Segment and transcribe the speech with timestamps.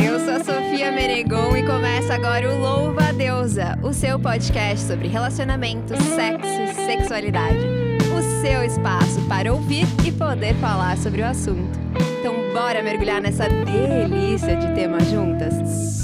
[0.00, 4.86] Eu sou a Sofia Menegon e começa agora o Louva a Deusa, o seu podcast
[4.86, 7.58] sobre relacionamento, sexo e sexualidade.
[8.16, 11.78] O seu espaço para ouvir e poder falar sobre o assunto.
[12.18, 16.01] Então, bora mergulhar nessa delícia de tema juntas?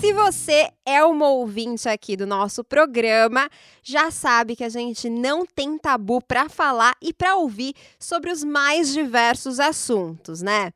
[0.00, 3.50] Se você é uma ouvinte aqui do nosso programa,
[3.82, 8.42] já sabe que a gente não tem tabu para falar e para ouvir sobre os
[8.42, 10.72] mais diversos assuntos, né?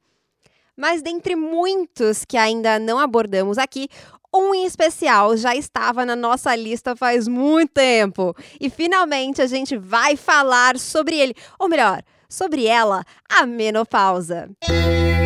[0.76, 3.88] Mas dentre muitos que ainda não abordamos aqui,
[4.32, 8.36] um em especial já estava na nossa lista faz muito tempo.
[8.60, 14.50] E finalmente a gente vai falar sobre ele, ou melhor, sobre ela, a menopausa.
[14.68, 15.23] Música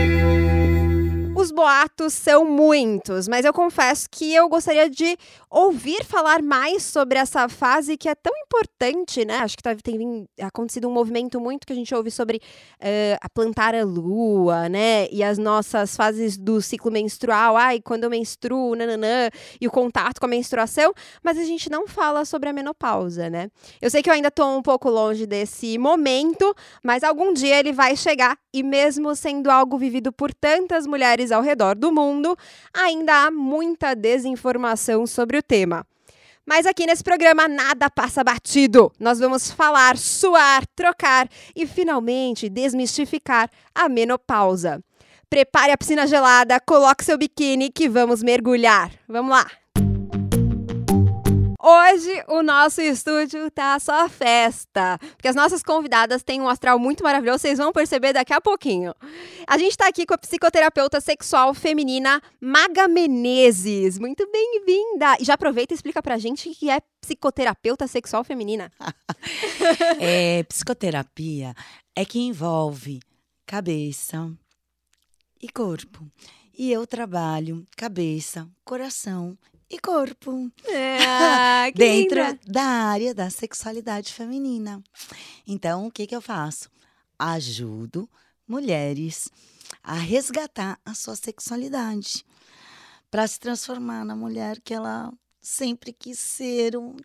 [1.48, 5.16] os boatos são muitos, mas eu confesso que eu gostaria de
[5.50, 9.38] ouvir falar mais sobre essa fase que é tão importante, né?
[9.38, 13.30] Acho que tá, tem acontecido um movimento muito que a gente ouve sobre uh, a
[13.30, 15.08] plantar a lua, né?
[15.10, 20.20] E as nossas fases do ciclo menstrual, ai, quando eu menstruo, nananã, e o contato
[20.20, 23.48] com a menstruação, mas a gente não fala sobre a menopausa, né?
[23.80, 27.72] Eu sei que eu ainda tô um pouco longe desse momento, mas algum dia ele
[27.72, 32.36] vai chegar e mesmo sendo algo vivido por tantas mulheres ao redor do mundo,
[32.72, 35.86] ainda há muita desinformação sobre o tema.
[36.46, 38.90] Mas aqui nesse programa nada passa batido.
[38.98, 44.82] Nós vamos falar, suar, trocar e finalmente desmistificar a menopausa.
[45.28, 48.90] Prepare a piscina gelada, coloque seu biquíni que vamos mergulhar.
[49.06, 49.57] Vamos lá!
[51.70, 57.04] Hoje o nosso estúdio tá só festa, porque as nossas convidadas têm um astral muito
[57.04, 58.94] maravilhoso, vocês vão perceber daqui a pouquinho.
[59.46, 63.98] A gente está aqui com a psicoterapeuta sexual feminina Maga Menezes.
[63.98, 65.18] Muito bem-vinda!
[65.20, 68.72] E já aproveita e explica pra gente o que é psicoterapeuta sexual feminina.
[70.00, 71.54] é, psicoterapia
[71.94, 72.98] é que envolve
[73.44, 74.32] cabeça
[75.38, 76.10] e corpo.
[76.56, 79.36] E eu trabalho cabeça, coração
[79.70, 80.50] e corpo.
[80.68, 82.38] É, dentro linda.
[82.46, 84.82] da área da sexualidade feminina.
[85.46, 86.70] Então, o que, que eu faço?
[87.18, 88.08] Ajudo
[88.46, 89.28] mulheres
[89.82, 92.24] a resgatar a sua sexualidade
[93.10, 96.96] para se transformar na mulher que ela sempre quis ser um,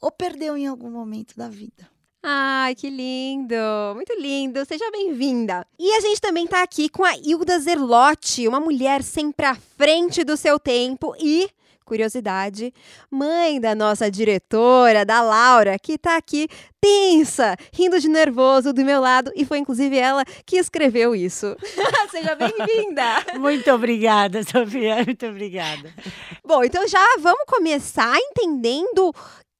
[0.00, 1.88] ou perdeu em algum momento da vida.
[2.22, 3.54] Ai, que lindo!
[3.94, 4.64] Muito lindo!
[4.66, 5.66] Seja bem-vinda!
[5.78, 10.22] E a gente também está aqui com a Hilda Zerlotti, uma mulher sempre à frente
[10.22, 11.48] do seu tempo e
[11.90, 12.72] curiosidade,
[13.10, 16.46] mãe da nossa diretora, da Laura, que está aqui
[16.80, 21.56] tensa, rindo de nervoso do meu lado, e foi inclusive ela que escreveu isso.
[22.12, 23.36] Seja bem-vinda!
[23.40, 25.92] Muito obrigada, Sofia, muito obrigada.
[26.44, 29.14] Bom, então já vamos começar entendendo o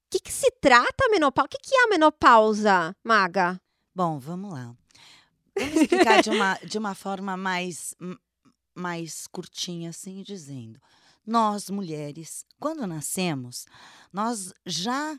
[0.09, 1.47] que, que se trata a menopausa.
[1.47, 3.61] O que, que é a menopausa, Maga?
[3.93, 4.73] Bom, vamos lá.
[5.59, 7.93] Vamos explicar de uma, de uma forma mais,
[8.73, 10.81] mais curtinha, assim, dizendo
[11.31, 13.65] nós mulheres, quando nascemos,
[14.13, 15.17] nós já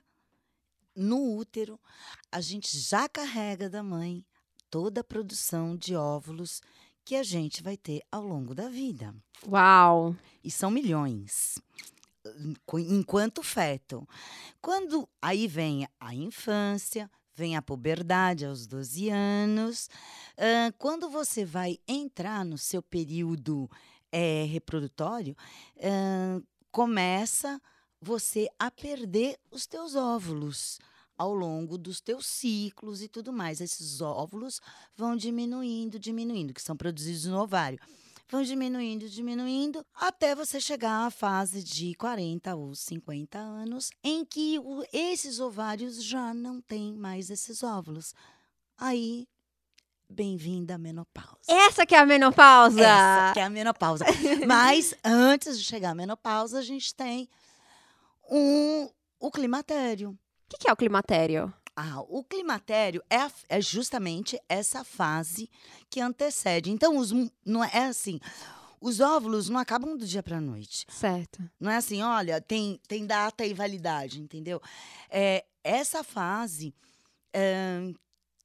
[0.93, 1.79] no útero,
[2.29, 4.25] a gente já carrega da mãe
[4.69, 6.61] toda a produção de óvulos
[7.05, 9.15] que a gente vai ter ao longo da vida.
[9.47, 10.13] Uau!
[10.43, 11.57] E são milhões.
[12.89, 14.05] Enquanto feto.
[14.61, 19.89] Quando aí vem a infância, vem a puberdade aos 12 anos.
[20.37, 23.69] Uh, quando você vai entrar no seu período
[24.11, 25.35] é, reprodutório,
[26.71, 27.61] começa
[28.01, 30.79] você a perder os teus óvulos
[31.21, 33.61] ao longo dos teus ciclos e tudo mais.
[33.61, 34.59] Esses óvulos
[34.95, 37.79] vão diminuindo, diminuindo, que são produzidos no ovário.
[38.27, 44.57] Vão diminuindo, diminuindo, até você chegar à fase de 40 ou 50 anos, em que
[44.57, 48.15] o, esses ovários já não têm mais esses óvulos.
[48.77, 49.27] Aí
[50.11, 51.39] Bem-vinda à menopausa.
[51.47, 52.81] Essa que é a menopausa!
[52.81, 54.05] Essa que é a menopausa.
[54.45, 57.29] Mas antes de chegar à menopausa, a gente tem
[58.29, 58.89] um,
[59.19, 60.09] o climatério.
[60.11, 60.17] O
[60.49, 61.53] que, que é o climatério?
[61.73, 65.49] Ah, o climatério é, a, é justamente essa fase
[65.89, 66.69] que antecede.
[66.71, 67.13] Então, os,
[67.45, 68.19] não é, assim.
[68.81, 70.85] Os óvulos não acabam do dia para a noite.
[70.89, 71.41] Certo.
[71.59, 74.59] Não é assim, olha, tem, tem data e validade, entendeu?
[75.09, 76.73] É, essa fase
[77.31, 77.93] é,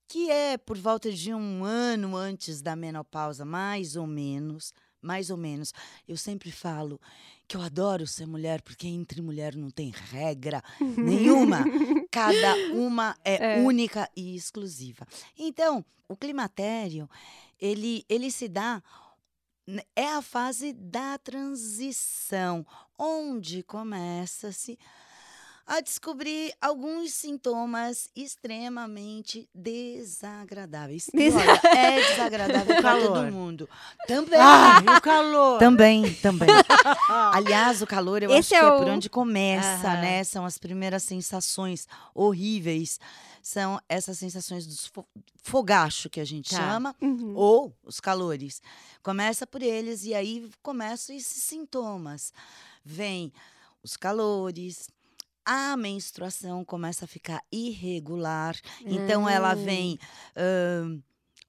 [0.09, 4.73] que é por volta de um ano antes da menopausa, mais ou menos,
[5.03, 5.73] mais ou menos.
[6.07, 7.01] Eu sempre falo
[7.49, 10.63] que eu adoro ser mulher, porque entre mulher não tem regra
[10.97, 11.65] nenhuma.
[12.11, 15.07] Cada uma é, é, única e exclusiva.
[15.39, 17.09] Então, o climatério,
[17.61, 18.83] ele, ele se dá
[19.97, 22.65] é a fase da transição,
[22.97, 24.79] onde começa-se
[25.67, 31.09] a descobrir alguns sintomas extremamente desagradáveis.
[31.13, 33.69] Desa- olha, é desagradável para todo mundo.
[34.07, 34.39] Também.
[34.41, 35.59] Ah, o calor.
[35.59, 36.49] Também, também.
[37.33, 40.01] Aliás, o calor eu Esse acho que é é por o- onde começa, Aham.
[40.01, 40.25] né?
[40.25, 43.01] São as primeiras sensações horríveis.
[43.43, 45.05] São essas sensações dos fo
[45.43, 46.57] fogacho que a gente Tá.
[46.57, 47.33] chama, Uhum.
[47.37, 48.61] ou os calores.
[49.03, 52.33] Começa por eles e aí começam esses sintomas.
[52.85, 53.33] Vem
[53.85, 54.89] os calores,
[55.47, 58.57] a menstruação começa a ficar irregular.
[58.85, 59.55] Então ela Ah.
[59.55, 59.97] vem
[60.37, 61.01] ahn,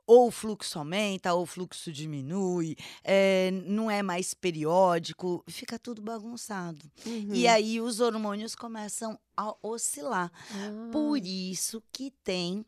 [0.06, 6.02] ou o fluxo aumenta, ou o fluxo diminui, eh, não é mais periódico, fica tudo
[6.02, 6.90] bagunçado.
[7.06, 7.34] Uhum.
[7.34, 10.32] E aí os hormônios começam a oscilar.
[10.52, 10.90] Ah.
[10.94, 12.66] Por isso que tem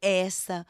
[0.00, 0.64] essa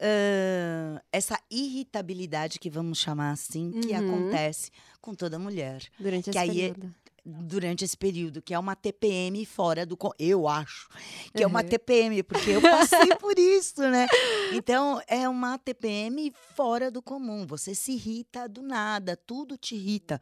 [0.00, 3.98] ahn, essa irritabilidade que vamos chamar assim, que Uhum.
[4.24, 4.70] acontece
[5.00, 6.94] com toda mulher Durante que esse aí é- período.
[7.30, 9.98] Durante esse período, que é uma TPM fora do.
[10.18, 10.88] Eu acho
[11.34, 11.68] que é uma Uhum.
[11.68, 14.06] TPM, porque eu passei por isso, né?
[14.52, 17.46] Então, é uma TPM fora do comum.
[17.46, 20.20] Você se irrita do nada, tudo te irrita.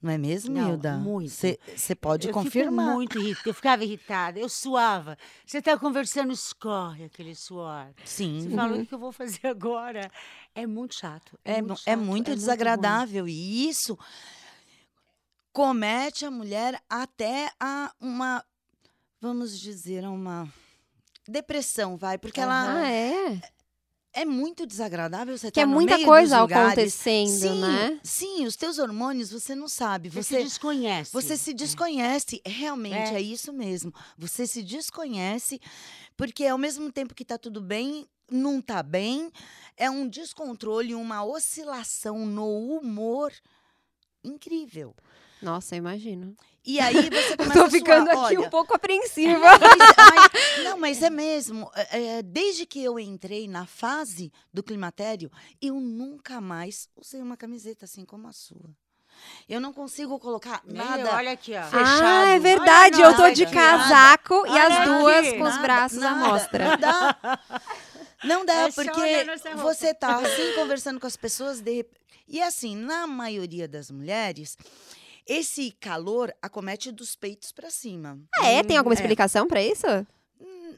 [0.00, 0.96] Não é mesmo, Não, Hilda?
[0.98, 1.30] muito.
[1.30, 2.94] Você pode eu confirmar.
[2.94, 3.48] Muito irritada.
[3.48, 5.16] Eu ficava irritada, eu suava.
[5.44, 7.88] Você está conversando, escorre aquele suor.
[8.04, 8.40] Sim.
[8.40, 10.10] Você fala, o que eu vou fazer agora?
[10.54, 11.38] É muito chato.
[11.44, 12.36] É, É, muito, mu- chato, é muito ruim.
[12.36, 13.26] desagradável.
[13.28, 13.98] e isso
[15.56, 18.44] comete a mulher até a uma,
[19.18, 20.46] vamos dizer, a uma
[21.26, 22.18] depressão, vai.
[22.18, 23.40] Porque ela Ah, é?
[24.12, 27.98] é muito desagradável você Que é tá no muita meio coisa acontecendo, sim, né?
[28.02, 30.10] Sim, os teus hormônios você não sabe.
[30.10, 31.10] Você, se Você, desconhece.
[31.10, 32.42] você se desconhece.
[32.44, 33.14] Realmente, É.
[33.14, 33.20] é.
[33.22, 33.94] isso mesmo.
[34.18, 35.58] Você se desconhece,
[36.18, 39.32] porque ao mesmo tempo que tá tudo bem, não tá bem.
[39.74, 43.32] É um descontrole, uma oscilação no humor
[44.22, 44.94] incrível.
[45.42, 46.34] Nossa, eu imagino.
[46.64, 47.70] E aí você Eu começa tô a suar.
[47.70, 49.38] ficando aqui Olha, um pouco apreensiva.
[49.38, 51.70] Mas- mas- não, mas é mesmo.
[51.74, 55.30] É, é, desde que eu entrei na fase do climatério,
[55.62, 58.70] eu nunca mais usei uma camiseta assim como a sua.
[59.48, 61.00] Eu não consigo colocar Nem nada.
[61.08, 61.62] eu, Olha aqui, ó.
[61.62, 62.02] Fechado.
[62.04, 63.02] Ah, é verdade.
[63.02, 65.38] Olha eu tô de casaco e Olha as duas aqui.
[65.38, 66.64] com os Nada, braços à nada, mostra.
[66.70, 67.38] Não dá.
[68.24, 69.24] Não dá, É porque
[69.56, 71.86] você tá assim conversando com as pessoas de
[72.26, 74.56] E assim, na maioria das mulheres,
[75.26, 78.18] esse calor acomete dos peitos para cima.
[78.38, 78.62] Ah, é?
[78.62, 78.98] Tem alguma É.
[78.98, 79.86] explicação pra isso?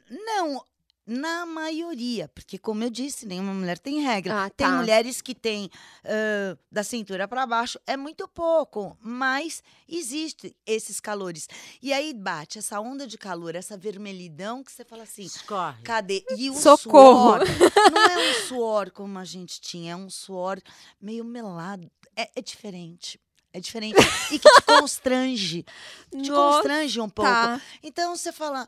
[0.09, 0.63] Não,
[1.05, 4.45] na maioria, porque como eu disse, nenhuma mulher tem regra.
[4.45, 4.77] Ah, Tem tá.
[4.77, 5.69] mulheres que têm
[6.03, 11.47] ah, da cintura para baixo, é muito pouco, mas existe esses calores.
[11.81, 15.81] E aí bate essa onda de calor, essa vermelhidão que você fala assim, Escorre.
[15.83, 16.23] cadê?
[16.37, 17.37] E o Socorro.
[17.37, 17.39] suor
[17.91, 20.59] não é um suor como a gente tinha, é um suor
[21.01, 23.19] meio melado, é, é diferente.
[23.59, 23.97] É diferente
[24.31, 25.65] e que te constrange.
[26.11, 27.29] Te Nossa, constrange um pouco.
[27.29, 27.61] Tá.
[27.83, 28.67] Então você fala,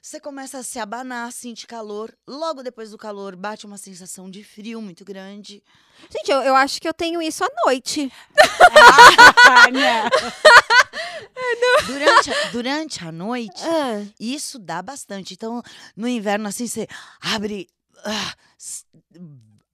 [0.00, 2.14] você começa a se abanar, sentir calor.
[2.26, 5.62] Logo depois do calor, bate uma sensação de frio muito grande.
[6.10, 8.10] Gente, eu, eu acho que eu tenho isso à noite.
[8.72, 10.08] Ah.
[11.86, 15.34] Durante, a- durante a noite, Ah, isso dá bastante.
[15.34, 15.62] Então,
[15.96, 16.86] no inverno, assim, você
[17.20, 17.68] abre.
[18.04, 18.84] ah, s-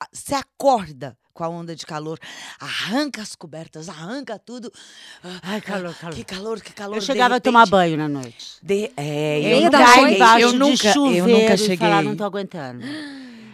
[0.01, 2.19] ah, Você acorda com a onda de calor,
[2.61, 4.73] arranca as cobertas, arranca tudo.
[5.23, 6.15] Ah, Ai, ah, calor, calor.
[6.15, 6.97] Que calor, que calor.
[6.97, 8.53] Eu chegava a repente- tomar banho na noite.
[8.63, 10.45] De, é, eu da nunca cheguei.
[10.45, 11.77] Eu nunca, eu nunca cheguei.
[11.77, 12.85] falar, não tô aguentando.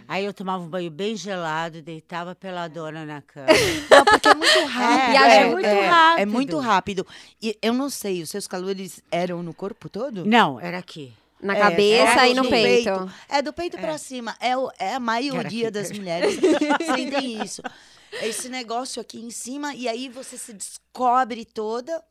[0.07, 3.47] Aí eu tomava um banho bem gelado, deitava peladona na cama.
[3.89, 5.13] Não, porque é muito rápido.
[5.13, 6.21] E é é, muito é, rápido.
[6.21, 7.07] É muito rápido.
[7.41, 10.25] E eu não sei, os seus calores eram no corpo todo?
[10.25, 11.13] Não, era aqui.
[11.41, 13.11] Na É, cabeça é e no do peito.
[13.29, 14.35] É do peito pra cima.
[14.39, 16.35] É, o- é a maioria das mulheres
[16.85, 17.61] sentem isso.
[18.21, 22.03] Esse negócio aqui em cima, e aí você se descobre toda,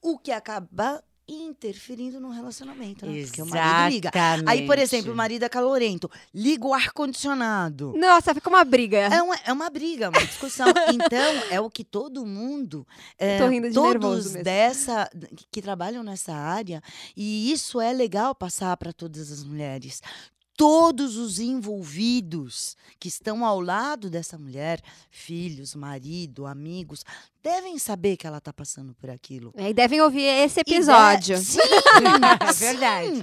[0.00, 3.22] o que acaba interferindo no relacionamento, né?
[3.22, 4.10] Porque o marido liga.
[4.46, 7.94] Aí, por exemplo, o marido é calorento, liga o ar-condicionado.
[7.96, 8.98] Nossa, fica uma briga.
[8.98, 10.66] É uma, é uma briga, uma discussão.
[10.94, 12.86] Então, é o que todo mundo,
[13.18, 16.82] é, Tô rindo de todos dessa que, que trabalham nessa área,
[17.16, 20.02] e isso é legal passar para todas as mulheres.
[20.56, 24.80] Todos os envolvidos que estão ao lado dessa mulher,
[25.10, 27.04] filhos, marido, amigos,
[27.42, 29.52] devem saber que ela está passando por aquilo.
[29.56, 31.36] É, E devem ouvir esse E de- episódio.
[31.38, 31.58] Sim,
[32.48, 32.64] É sim.
[32.66, 33.22] verdade.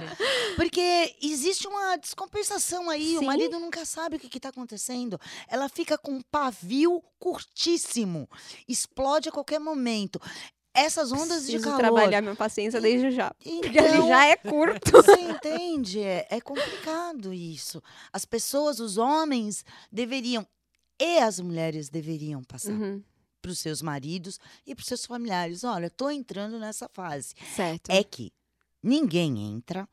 [0.56, 3.18] Porque existe uma descompensação aí, Sim.
[3.18, 5.18] o marido nunca sabe o que está acontecendo.
[5.48, 8.28] Ela fica com um pavio curtíssimo,
[8.68, 10.20] explode a qualquer momento.
[10.74, 11.78] Essas ondas de Preciso calor.
[11.78, 13.30] trabalhar minha paciência desde já.
[13.34, 14.90] Porque Então, já é curto.
[14.92, 16.00] você entende?
[16.00, 17.82] É, é complicado isso.
[18.12, 20.46] As pessoas, os homens, deveriam,
[20.98, 23.02] e as mulheres deveriam passar Uhum,
[23.42, 25.62] para os seus maridos e para os seus familiares.
[25.64, 27.34] Olha, estou entrando nessa fase.
[27.54, 27.90] certo.
[27.90, 28.32] É que
[28.82, 29.86] ninguém entra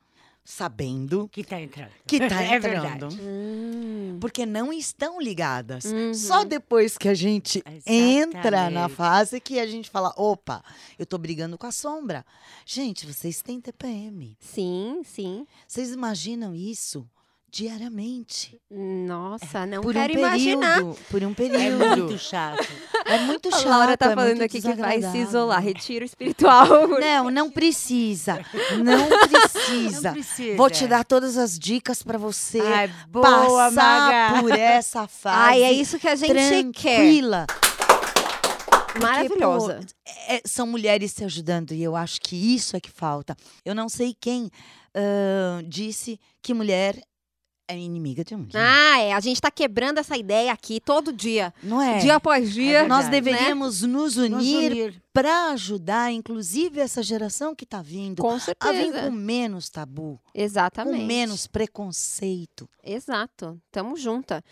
[0.50, 1.90] sabendo Que tá entrando.
[2.06, 3.08] que tá É entrando.
[3.20, 4.18] Hum.
[4.20, 5.84] porque não estão ligadas.
[5.84, 6.12] Uhum.
[6.14, 8.94] Só depois que a gente entra na Exatamente.
[8.96, 10.62] fase que a gente fala, opa,
[10.98, 12.24] eu tô brigando com a sombra.
[12.66, 14.36] Gente, vocês têm TPM.
[14.40, 15.46] Sim, sim.
[15.66, 17.06] Vocês imaginam isso
[17.50, 18.60] diariamente?
[18.70, 20.74] Nossa, não por quero um imaginar.
[20.76, 20.98] período.
[21.10, 21.96] Por um É período.
[21.96, 22.66] muito chato.
[23.04, 23.68] É muito A chato.
[23.68, 26.66] Laura tá é falando muito aqui que vai se isolar, retiro espiritual.
[27.00, 28.44] Não, não precisa.
[28.82, 30.08] Não precisa.
[30.08, 30.56] Não precisa.
[30.56, 34.40] Vou te dar todas as dicas para você Ai, boa, passar Maga.
[34.42, 35.36] por essa fase.
[35.36, 36.28] Ai, é isso que a gente
[36.72, 36.96] quer.
[36.96, 37.46] tranquila.
[38.92, 39.80] Porque, Maravilhosa.
[39.80, 43.36] pô, é, são mulheres se ajudando e eu acho que isso é que falta.
[43.64, 44.50] Eu não sei quem
[44.94, 47.00] ah, disse que mulher
[47.72, 48.48] é inimiga de homem.
[48.54, 49.12] Ah, é.
[49.12, 51.52] A gente tá quebrando essa ideia aqui todo dia.
[51.62, 51.98] não é?
[51.98, 52.86] Dia após dia.
[52.86, 55.02] Nós verdade, deveríamos nos Nos unir unir.
[55.12, 59.02] para ajudar, inclusive, essa geração que está vindo Com a vir certeza.
[59.02, 60.98] com menos tabu, Exatamente.
[61.00, 62.68] com menos preconceito.
[62.84, 63.60] Exato.
[63.70, 64.42] Tamo junta.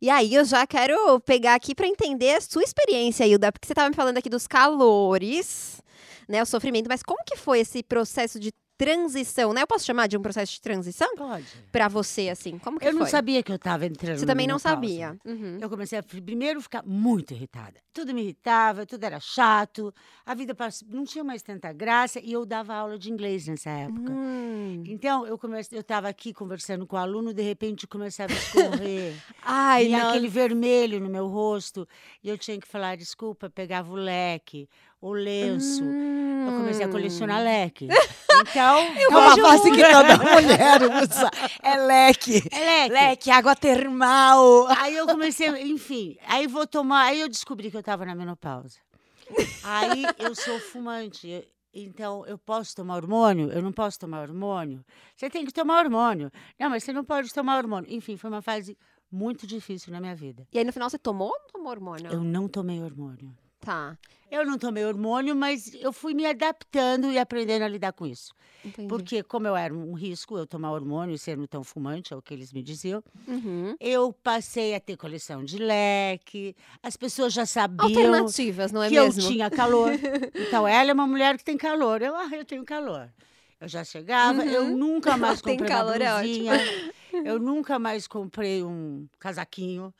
[0.00, 3.74] E aí, eu já quero pegar aqui para entender a sua experiência, Hilda, porque você
[3.74, 5.80] tava me falando aqui dos calores,
[6.28, 9.62] né, o sofrimento, mas como que foi esse processo de transição, né?
[9.62, 11.46] Eu posso chamar de um processo de transição Pode.
[11.72, 12.58] para você, assim?
[12.58, 13.00] Como que Eu foi?
[13.00, 15.16] não sabia que eu estava entrando Você também não sabia.
[15.24, 15.58] Uhum.
[15.60, 17.80] Eu comecei a pri- primeiro ficar muito irritada.
[17.92, 19.92] Tudo me irritava, tudo era chato,
[20.24, 23.70] a vida pass- não tinha mais tanta graça e eu dava aula de inglês nessa
[23.70, 24.12] época.
[24.12, 24.82] Hum.
[24.86, 29.14] Então, eu comecei, eu estava aqui conversando com o aluno, de repente começava a escorrer.
[29.42, 30.10] Ai, e não.
[30.10, 31.88] aquele vermelho no meu rosto,
[32.22, 34.68] e eu tinha que falar desculpa, pegava o leque,
[35.00, 35.84] o lenço.
[35.84, 36.92] Eu comecei a Hum.
[36.92, 37.88] colecionar leque.
[38.50, 41.30] Então, É uma fase que toda mulher usa.
[41.62, 42.42] É leque.
[42.52, 42.92] é leque.
[42.92, 44.66] Leque, água termal.
[44.78, 48.78] Aí eu comecei, enfim, aí vou tomar, aí eu descobri que eu estava na menopausa.
[49.64, 53.50] Aí eu sou fumante, então eu posso tomar hormônio?
[53.50, 54.84] Eu não posso tomar hormônio?
[55.16, 56.30] Você tem que tomar hormônio.
[56.60, 57.90] Não, mas você não pode tomar hormônio.
[57.90, 58.76] Enfim, foi uma fase
[59.10, 60.46] muito difícil na minha vida.
[60.52, 62.12] E aí, no final, você tomou ou não tomou hormônio?
[62.12, 63.34] Eu não tomei hormônio.
[63.66, 63.98] Tá,
[64.30, 68.32] Eu não tomei hormônio, mas eu fui me adaptando e aprendendo a lidar com isso.
[68.64, 68.88] entendi.
[68.88, 72.22] Porque, como eu era um risco, eu tomar hormônio e ser tão fumante, é o
[72.22, 73.74] que eles me diziam, Uhum.
[73.80, 78.94] eu passei a ter coleção de leque, as pessoas já sabiam Alternativas, não é que
[78.94, 79.22] mesmo?
[79.22, 79.90] eu tinha calor.
[80.38, 82.02] Então, ela é uma mulher que tem calor.
[82.02, 83.10] Eu, ah, eu tenho calor.
[83.60, 84.76] Eu já chegava, eu Uhum.
[84.76, 86.44] nunca mais Tem comprei uma calor, é ótimo.
[86.44, 86.52] blusinha,
[87.24, 89.92] eu nunca mais comprei um casaquinho.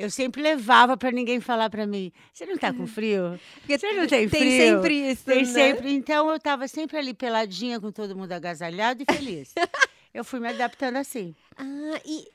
[0.00, 3.38] Eu sempre levava para ninguém falar para mim, você não tá com frio?
[3.60, 4.50] Porque Você não tem Tem frio?
[4.76, 5.44] sempre isso, Tem né?
[5.44, 5.92] sempre.
[5.92, 9.52] Então, eu estava sempre ali peladinha, com todo mundo agasalhado e feliz.
[10.14, 11.34] eu fui me adaptando assim.
[11.56, 12.26] Ah, e.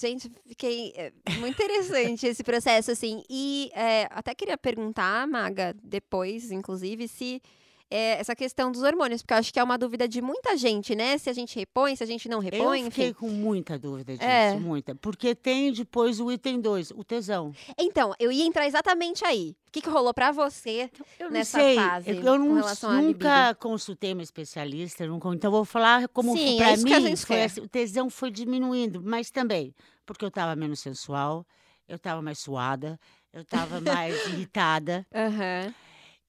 [0.00, 0.92] Gente, fiquei.
[0.96, 3.22] é, muito interessante esse processo, assim.
[3.30, 7.40] E é, até queria perguntar, Maga, depois, inclusive, se.
[7.94, 10.96] É, essa questão dos hormônios, porque eu acho que é uma dúvida de muita gente,
[10.96, 11.16] né?
[11.16, 13.14] Se a gente repõe, se a gente não repõe, eu fiquei enfim.
[13.20, 14.54] com muita dúvida disso, É.
[14.58, 14.96] muita.
[14.96, 17.52] Porque tem depois o item 2, o tesão.
[17.78, 19.54] Então, eu ia entrar exatamente aí.
[19.68, 20.90] O que, que rolou pra você?
[21.20, 22.48] Eu nessa sei, fase, eu, não-
[23.02, 27.68] nunca consultei uma especialista, nunca, então vou falar como é para mim foi assim, o
[27.68, 29.72] tesão foi diminuindo, mas também
[30.06, 31.46] porque eu estava menos sensual,
[31.88, 32.98] eu estava mais suada,
[33.32, 35.06] eu estava mais irritada.
[35.14, 35.72] Aham.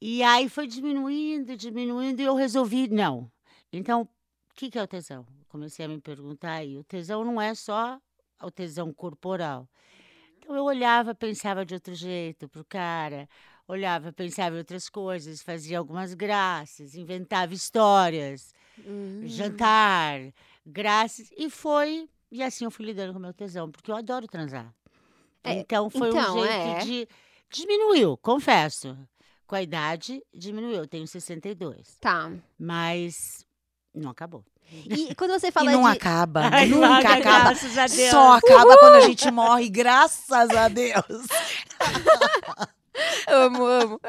[0.01, 3.31] E aí foi diminuindo, diminuindo, e eu resolvi não.
[3.71, 4.07] Então, o
[4.53, 5.25] que, que é o tesão?
[5.49, 7.99] Comecei a me perguntar e o tesão não é só
[8.41, 9.67] o tesão corporal.
[10.37, 13.27] Então eu olhava, pensava de outro jeito pro cara,
[13.67, 18.53] olhava, pensava em outras coisas, fazia algumas graças, inventava histórias,
[18.85, 19.21] Hum.
[19.25, 20.19] jantar,
[20.65, 24.27] graças, e foi, e assim eu fui lidando com o meu tesão, porque eu adoro
[24.27, 24.73] transar.
[25.43, 26.79] É, então foi então, um jeito é.
[26.79, 27.07] de.
[27.47, 28.97] Diminuiu, confesso.
[29.47, 30.77] Com a idade, diminuiu.
[30.77, 31.97] Eu tenho 62.
[32.01, 32.31] Tá.
[32.59, 33.45] Mas
[33.93, 34.43] não acabou.
[34.71, 35.97] E quando você E fala não de.
[35.97, 37.39] acaba, Ai, nunca Maga, acaba.
[37.49, 38.09] Graças a Deus.
[38.11, 41.27] Só acaba quando a gente morre, graças a Deus.
[43.27, 44.01] amo, amo.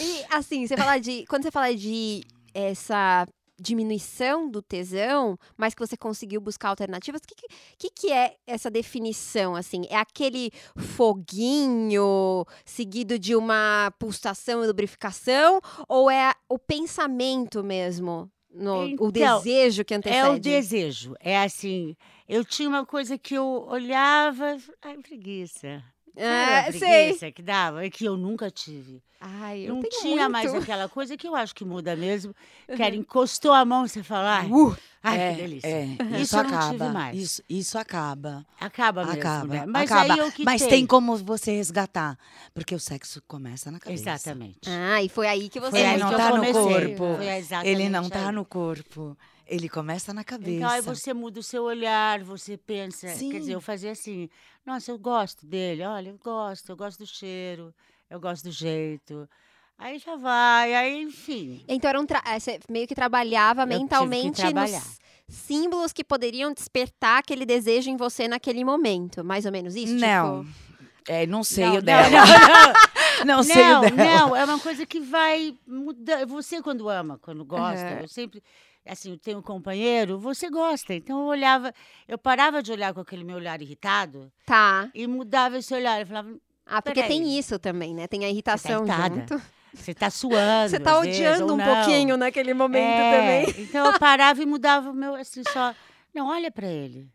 [0.00, 1.24] E assim, você fala de.
[1.26, 2.22] Quando você fala de
[2.52, 3.26] essa
[3.62, 7.46] diminuição do tesão, mas que você conseguiu buscar alternativas, o que,
[7.78, 9.86] que, que é essa definição, assim?
[9.88, 15.60] É aquele foguinho seguido de uma pulsação e lubrificação?
[15.88, 18.30] Ou é o pensamento mesmo?
[18.54, 20.18] No, o Então, desejo que antecede?
[20.26, 21.14] É o desejo.
[21.20, 21.96] É assim.
[22.28, 24.58] Eu tinha uma coisa que eu olhava.
[24.82, 25.82] Ai, preguiça.
[26.14, 26.80] É, a sei.
[26.80, 27.84] preguiça que dava?
[27.84, 29.02] É que eu nunca tive.
[29.24, 30.64] Ai, eu não tinha mais muito.
[30.64, 32.34] aquela coisa que eu acho que muda mesmo.
[32.74, 35.68] Que era encostou a mão, você fala, ai, Uh, ai é, que delícia.
[35.68, 36.88] é, Isso isso acaba.
[36.90, 37.18] mais.
[37.18, 38.44] Isso, isso acaba.
[38.60, 39.54] Acaba mesmo, acaba.
[39.54, 39.64] né?
[39.66, 40.14] Mas acaba.
[40.14, 42.18] aí eu que Mas tem como você resgatar.
[42.52, 44.10] Porque o sexo começa na cabeça.
[44.10, 44.58] Exatamente.
[44.68, 47.16] ah, e foi aí que você Foi Ele não tá no corpo.
[47.16, 48.34] Foi exatamente Ele não tá aí.
[48.34, 49.16] no corpo.
[49.54, 50.50] Ele começa na cabeça.
[50.50, 53.08] Então aí você muda o seu olhar, você pensa.
[53.08, 53.30] Sim.
[53.30, 54.28] Quer dizer, eu fazia assim,
[54.64, 57.74] nossa, eu gosto dele, olha, eu gosto, eu gosto do cheiro,
[58.08, 59.28] eu gosto do jeito.
[59.76, 61.64] Aí já vai, aí, enfim.
[61.68, 64.80] Então era um tra- eh, você meio que trabalhava tive que mentalmente trabalhar.
[64.80, 69.24] nos símbolos que poderiam despertar aquele desejo em você naquele momento.
[69.24, 69.94] Mais ou menos isso?
[69.94, 70.44] Não.
[70.44, 70.72] Tipo,
[71.08, 72.10] É, não sei Não, o não, dela.
[73.26, 73.96] não, Não, sei o não, dela.
[73.96, 76.24] não, é uma coisa que vai mudar.
[76.26, 78.00] Você quando ama, quando gosta, Aham.
[78.02, 78.42] eu sempre,
[78.86, 80.94] assim, eu tenho um companheiro, você gosta.
[80.94, 81.72] Então eu olhava,
[82.08, 84.90] eu parava de olhar com aquele meu olhar irritado tá.
[84.94, 86.00] e mudava esse olhar.
[86.00, 86.34] Eu falava,
[86.66, 88.06] Ah, porque tem isso também, né?
[88.06, 89.14] Tem a irritação irritada.
[89.14, 89.42] junto.
[89.74, 90.70] você tá suando.
[90.70, 91.64] Você tá vezes, odiando ou um não.
[91.64, 93.64] pouquinho naquele momento É, também.
[93.64, 95.74] Então eu parava e mudava o meu, assim, só.
[96.14, 97.08] Não, olha pra ele.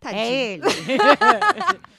[0.00, 0.20] Tadinho.
[0.20, 0.62] É ele.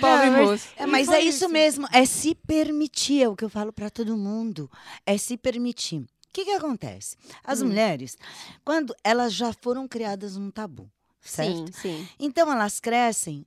[0.00, 0.68] Pobre Não, mas- moço.
[0.76, 1.48] É, mas foi é isso isso.
[1.48, 4.70] mesmo, é se permitir, é o que eu falo para todo mundo,
[5.06, 6.04] é se permitir.
[6.32, 7.14] O que, que acontece?
[7.44, 7.66] As Hum.
[7.66, 8.16] mulheres,
[8.64, 11.66] quando elas já foram criadas num tabu, certo?
[11.66, 12.08] Sim, sim.
[12.18, 13.44] Então elas crescem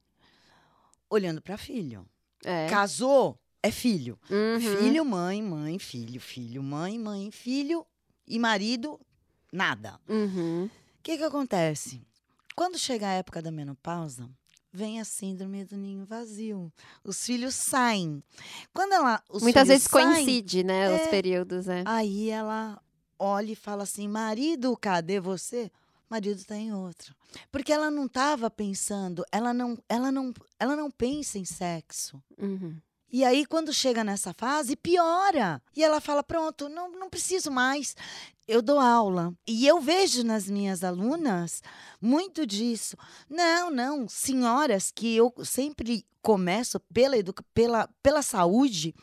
[1.10, 2.08] olhando para filho.
[2.44, 2.68] É.
[2.70, 4.20] Casou, é filho.
[4.30, 4.60] Uhum.
[4.60, 7.84] Filho, mãe, mãe, filho, filho, mãe, mãe, filho
[8.27, 9.00] e marido,
[9.51, 10.00] nada.
[10.08, 10.65] Uhum.
[10.65, 10.70] O
[11.01, 12.06] que, que acontece?
[12.56, 14.30] Quando chega a época da menopausa,
[14.75, 16.72] vem a síndrome do ninho vazio.
[17.03, 18.22] Os filhos saem.
[18.74, 19.22] Quando ela.
[19.29, 20.94] Os Muitas vezes saem, coincide, né?
[20.94, 21.08] Os É.
[21.08, 21.84] períodos, é.
[21.86, 22.82] Aí ela
[23.17, 25.72] olha e fala assim: marido, cadê você?
[26.10, 27.15] Marido está em outro.
[27.51, 32.22] Porque ela não estava pensando, ela não, ela, não, ela não pensa em sexo.
[32.38, 32.77] Uhum.
[33.15, 35.62] E aí, quando chega nessa fase, piora.
[35.74, 37.95] E ela fala: pronto, não, não preciso mais.
[38.45, 39.34] Eu dou aula.
[39.48, 41.63] E eu vejo nas minhas alunas
[42.01, 42.98] muito disso.
[43.29, 47.15] Não, não, senhoras que eu sempre começo pela,
[47.53, 48.93] pela, pela saúde.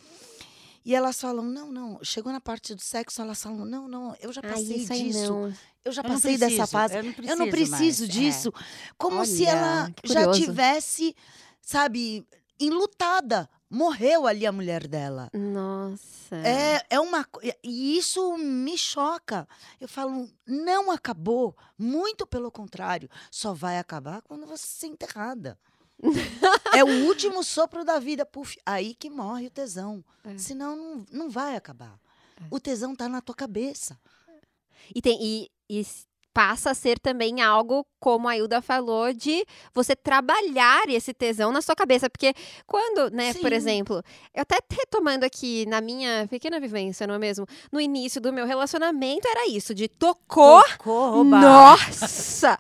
[0.85, 1.99] E elas falam: não, não.
[2.03, 5.55] Chegou na parte do sexo, elas falam: não, não, eu já Ai, passei aí disso.
[5.83, 6.97] Eu já Eu passei dessa preciso, fase.
[6.99, 8.07] Eu não preciso, Eu não preciso mais, é.
[8.07, 8.53] disso.
[8.99, 11.17] Como se Olha, ela que já tivesse,
[11.63, 12.27] sabe,
[12.61, 13.49] enlutada.
[13.73, 15.31] Morreu ali a mulher dela.
[15.33, 16.37] Nossa.
[16.37, 17.27] É, é uma
[17.65, 19.49] e isso me choca.
[19.81, 21.57] Eu falo, não acabou.
[21.79, 25.59] Muito pelo contrário, só vai acabar quando você ser enterrada.
[26.77, 30.05] é o último sopro da vida, puf, aí que morre o tesão.
[30.23, 30.37] É.
[30.37, 31.99] Senão não, não vai acabar.
[32.51, 33.99] O tesão tá na tua cabeça.
[34.95, 35.87] E, tem, e, e
[36.33, 41.63] passa a ser também algo, como a Hilda falou, de você trabalhar esse tesão na
[41.63, 42.09] sua cabeça.
[42.09, 42.35] Porque
[42.67, 43.55] quando, né, por Sim.
[43.55, 44.03] exemplo,
[44.35, 47.47] eu até retomando aqui na minha pequena vivência, não é mesmo?
[47.71, 50.63] No início do meu relacionamento era isso, de tocou.
[50.65, 51.41] Tocou, oba.
[51.41, 52.59] Nossa!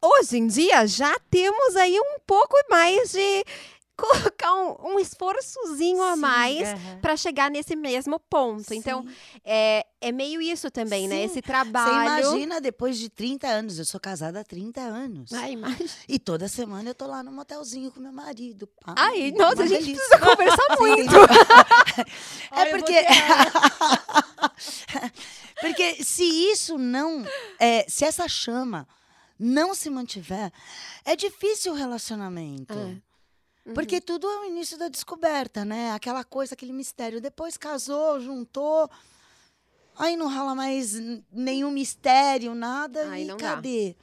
[0.00, 3.44] Hoje em dia já temos aí um pouco mais de
[3.98, 6.98] colocar um, um esforçozinho a Sim, mais aham.
[7.02, 8.72] para chegar nesse mesmo ponto.
[8.72, 9.08] Então, Sim.
[9.44, 11.16] é, é meio isso também, né?
[11.16, 11.24] Sim.
[11.24, 12.28] Esse Você trabalho.
[12.28, 15.32] imagina depois de 30 anos, eu sou casada há 30 anos.
[15.32, 15.90] Ai, imagina.
[16.08, 18.68] E toda semana eu tô lá no motelzinho com meu marido.
[18.84, 21.14] pá, Ai, nossa, a gente precisa conversar Você muito.
[22.52, 22.94] É porque.
[25.60, 27.24] porque se isso não.
[27.58, 28.86] é, se essa chama
[29.38, 30.52] não se mantiver,
[31.04, 32.72] é difícil o relacionamento.
[32.72, 33.07] É.
[33.74, 35.92] Porque tudo é o início da descoberta, né?
[35.92, 37.20] Aquela coisa, aquele mistério.
[37.20, 38.90] Depois casou, juntou.
[39.98, 40.94] Aí não rola mais
[41.32, 43.10] nenhum mistério, nada.
[43.10, 43.54] Aí e não dá.
[43.56, 43.96] cadê?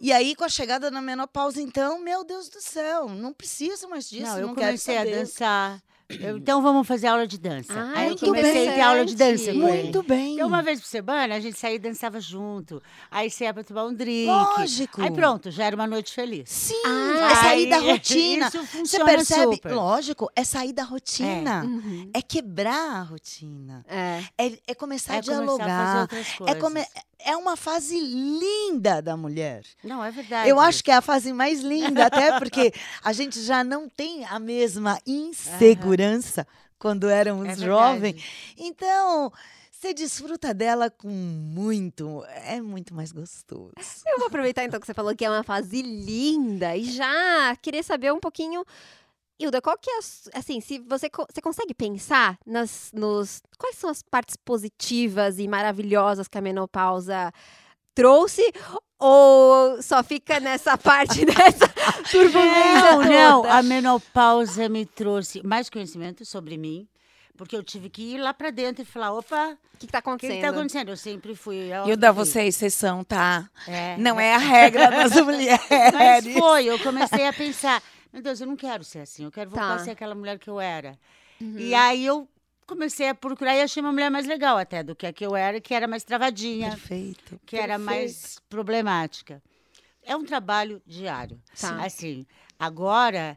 [0.00, 4.08] E aí, com a chegada da menopausa, então, meu Deus do céu, não preciso mais
[4.08, 4.22] disso.
[4.26, 5.82] Não, Não, eu quero comecei a dançar.
[6.08, 7.72] Eu, então vamos fazer aula de dança.
[7.74, 8.68] Ah, Aí eu muito comecei bem.
[8.70, 9.52] a ter aula de dança.
[9.52, 10.34] Muito bem.
[10.34, 12.82] Então, uma vez por semana, a gente saía e dançava junto.
[13.10, 14.26] Aí você ia pra tomar um drink.
[14.26, 15.02] Lógico.
[15.02, 16.48] Aí pronto, já era uma noite feliz.
[16.48, 18.48] Sim, Ah, é sair da rotina.
[18.48, 19.56] Isso Você percebe?
[19.56, 19.72] super.
[19.74, 21.62] Lógico, é sair da rotina.
[21.64, 22.10] Uhum.
[22.14, 23.84] É, quebrar a rotina.
[23.86, 24.22] É.
[24.38, 26.00] É, é começar É a começar a fazer dialogar.
[26.02, 26.58] outras é, coisas.
[26.62, 26.86] come-
[27.24, 29.64] é uma fase linda da mulher.
[29.82, 30.48] Não, é verdade.
[30.48, 34.24] Eu acho que é a fase mais linda, até porque a gente já não tem
[34.24, 36.46] a mesma insegurança
[36.78, 38.22] quando éramos É jovens.
[38.56, 39.32] Então,
[39.70, 42.24] você desfruta dela com muito.
[42.44, 43.72] É muito mais gostoso.
[44.06, 47.82] Eu vou aproveitar então que você falou que é uma fase linda e já querer
[47.82, 48.64] saber um pouquinho.
[49.40, 49.94] Hilda, qual que é,
[50.34, 55.46] a assim, se você, você consegue pensar nas, nos, quais são as partes positivas e
[55.46, 57.32] maravilhosas que a menopausa
[57.94, 58.42] trouxe
[58.98, 61.68] ou só fica nessa parte dessa
[62.10, 63.54] turbulência Não, não, toda?
[63.54, 66.88] a menopausa me trouxe mais conhecimento sobre mim,
[67.36, 69.98] porque eu tive que ir lá pra dentro e falar, opa, O que, que tá
[69.98, 70.34] o que acontecendo?
[70.36, 70.88] que tá acontecendo?
[70.88, 71.56] Eu sempre fui...
[71.72, 72.24] eu Hilda, fui.
[72.24, 73.48] você é exceção, tá?
[73.68, 76.32] É, Não é a regra das Mas mulheres.
[76.36, 77.80] foi, eu comecei a pensar,
[78.12, 79.74] meu Deus, eu não quero ser assim, eu quero voltar Tá.
[79.74, 80.98] a ser aquela mulher que eu era.
[81.40, 81.58] Uhum.
[81.58, 82.28] E aí eu
[82.66, 85.34] comecei a procurar e achei uma mulher mais legal até do que a que eu
[85.36, 87.40] era, que era mais travadinha, Perfeito.
[87.46, 87.84] que era perfeito.
[87.84, 89.42] mais problemática.
[90.02, 91.40] É um trabalho diário.
[91.60, 91.84] Tá.
[91.84, 92.26] Assim,
[92.58, 93.36] agora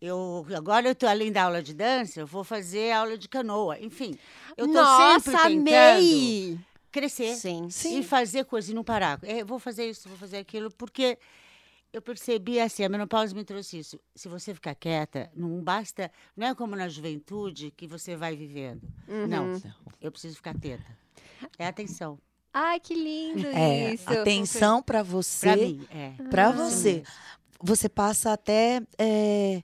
[0.00, 3.78] eu agora eu tô além da aula de dança, eu vou fazer aula de canoa.
[3.80, 4.16] Enfim,
[4.56, 6.58] eu tô Nossa, sempre tentando amei!
[6.90, 7.68] crescer Sim.
[7.98, 9.18] e fazer coisas e não parar.
[9.22, 11.18] É, vou fazer isso, vou fazer aquilo, porque
[11.92, 13.98] eu percebi assim, a menopausa me trouxe isso.
[14.14, 18.82] Se você ficar quieta, não basta, não é como na juventude que você vai vivendo.
[19.28, 19.62] Não, Uhum.
[20.00, 20.84] eu preciso ficar atenta.
[21.58, 22.18] É atenção.
[22.52, 24.08] Ai, que lindo É, isso.
[24.10, 25.46] atenção pra você.
[25.46, 26.10] Pra mim, é.
[26.30, 27.02] Pra Isso você.
[27.60, 29.62] Você passa até é,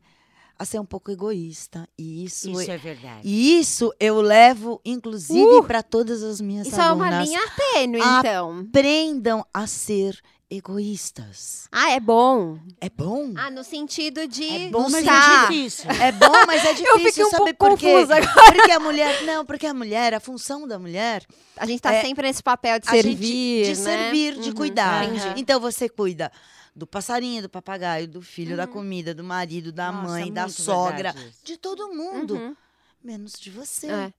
[0.58, 1.88] a ser um pouco egoísta.
[1.98, 3.20] E isso, Isso é, é verdade.
[3.24, 5.64] e isso eu levo, inclusive, Uh!
[5.64, 7.28] pra todas as minhas Isso é uma alunas.
[7.28, 7.40] linha
[7.72, 8.60] tênue, Ah, então.
[8.68, 11.68] Aprendam a ser egoístas.
[11.72, 12.58] Ah, é bom.
[12.80, 13.32] É bom?
[13.36, 14.44] Ah, no sentido de.
[14.66, 15.46] É bom, mas tá.
[15.46, 15.90] é difícil.
[15.90, 17.92] É bom, mas é difícil, Eu fiquei um sabe pouco por quê?
[17.92, 18.14] confusa
[18.52, 21.24] Porque a mulher, não, porque a mulher, a função da mulher
[21.56, 23.74] A gente tá É, sempre nesse papel de a gente- servir, de né?
[23.74, 25.04] servir, de Uhum, cuidar.
[25.04, 25.40] Entendi.
[25.40, 26.30] Então você cuida
[26.74, 28.56] do passarinho, do papagaio, do filho, Uhum.
[28.56, 32.56] da comida, do marido, da Nossa, mãe, da sogra, verdade de todo mundo, Uhum.
[33.02, 33.86] menos de você.
[33.86, 34.12] É.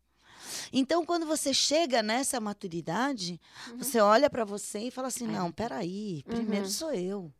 [0.71, 3.39] Então, quando você chega nessa maturidade,
[3.77, 6.71] você olha pra você e fala assim: não, peraí, primeiro Uhum.
[6.71, 7.31] sou eu.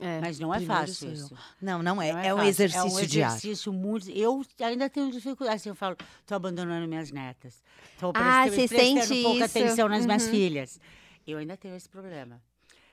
[0.00, 0.20] É.
[0.20, 1.14] Mas não é fácil eu.
[1.14, 1.36] isso.
[1.60, 2.12] Não, não é.
[2.12, 2.48] Não é, um fácil.
[2.50, 3.34] exercício é um diário.
[3.34, 4.08] exercício muito.
[4.10, 5.56] Eu ainda tenho dificuldade.
[5.56, 7.62] Assim, eu falo, tô abandonando minhas netas.
[7.98, 9.58] Tô Ah, prestando, você prestando sente pouca isso.
[9.58, 10.30] atenção nas minhas Uhum.
[10.30, 10.80] filhas.
[11.26, 12.40] Eu ainda tenho esse problema.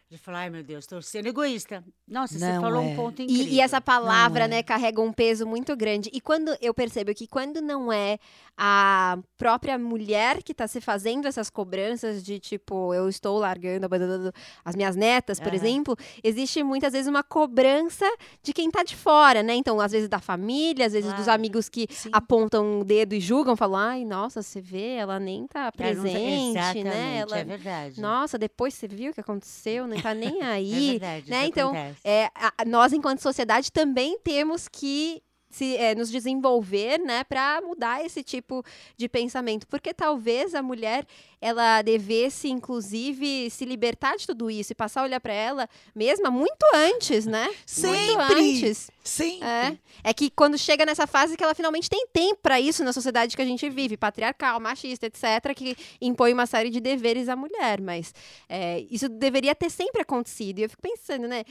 [0.07, 1.83] De falar, ai meu Deus, estou sendo egoísta.
[2.07, 2.85] Nossa, você Não falou é.
[2.85, 3.47] um ponto incrível.
[3.47, 4.57] E, e essa palavra, Não é.
[4.57, 6.11] né, carrega um peso muito grande.
[6.13, 8.19] E quando eu percebo que quando não é
[8.55, 14.31] a própria mulher que tá se fazendo essas cobranças de tipo, eu estou largando, abandonando
[14.63, 15.55] as minhas netas, por Aham.
[15.55, 18.05] exemplo, existe muitas vezes uma cobrança
[18.43, 19.55] de quem tá de fora, né?
[19.55, 21.39] Então, às vezes da família, às vezes dos Claro.
[21.39, 22.09] amigos que Sim.
[22.13, 25.71] apontam o dedo e julgam, falam, ai, nossa, você vê, ela nem tá É, não
[25.71, 27.17] tá- presente, Exatamente, né?
[27.17, 27.99] Ela, é verdade.
[27.99, 30.91] nossa, depois você viu o que aconteceu, não tá nem é aí.
[30.99, 31.45] verdade, né?
[31.47, 31.99] Então, acontece.
[32.03, 35.21] é, a- nós, enquanto sociedade, também temos que
[35.55, 38.61] se, é, nos desenvolver, né, para mudar esse tipo
[38.97, 41.07] de pensamento, porque talvez a mulher
[41.39, 46.29] ela devesse, inclusive, se libertar de tudo isso e passar a olhar para ela mesma
[46.29, 47.45] muito antes, né?
[47.55, 48.33] Muito Sempre!
[48.33, 48.91] antes.
[49.03, 49.47] Sempre.
[49.47, 49.77] É.
[50.03, 53.35] é que quando chega nessa fase que ela finalmente tem tempo para isso na sociedade
[53.35, 57.79] que a gente vive, patriarcal, machista, etc., que impõe uma série de deveres à mulher.
[57.79, 58.13] Mas
[58.49, 60.59] é, isso deveria ter sempre acontecido.
[60.59, 61.43] E eu fico pensando, né?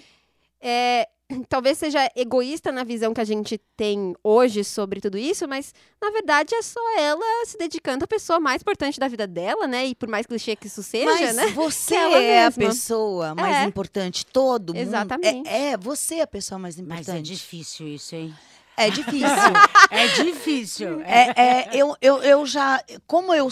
[0.66, 1.06] é,
[1.48, 6.10] talvez seja egoísta na visão que a gente tem hoje sobre tudo isso, mas na
[6.10, 9.86] verdade é só ela se dedicando à pessoa mais importante da vida dela, né?
[9.86, 11.46] E por mais clichê que isso seja, Mas né?
[11.54, 13.64] você é a pessoa mais É.
[13.64, 14.82] importante, todo mundo.
[14.82, 15.48] Exatamente.
[15.48, 17.26] É, é, você é a pessoa mais Mas é importante.
[17.26, 18.34] difícil isso, hein?
[18.76, 19.28] É difícil.
[19.90, 21.00] É difícil.
[21.02, 22.82] É, é, eu, eu, eu já.
[23.06, 23.48] Como eu,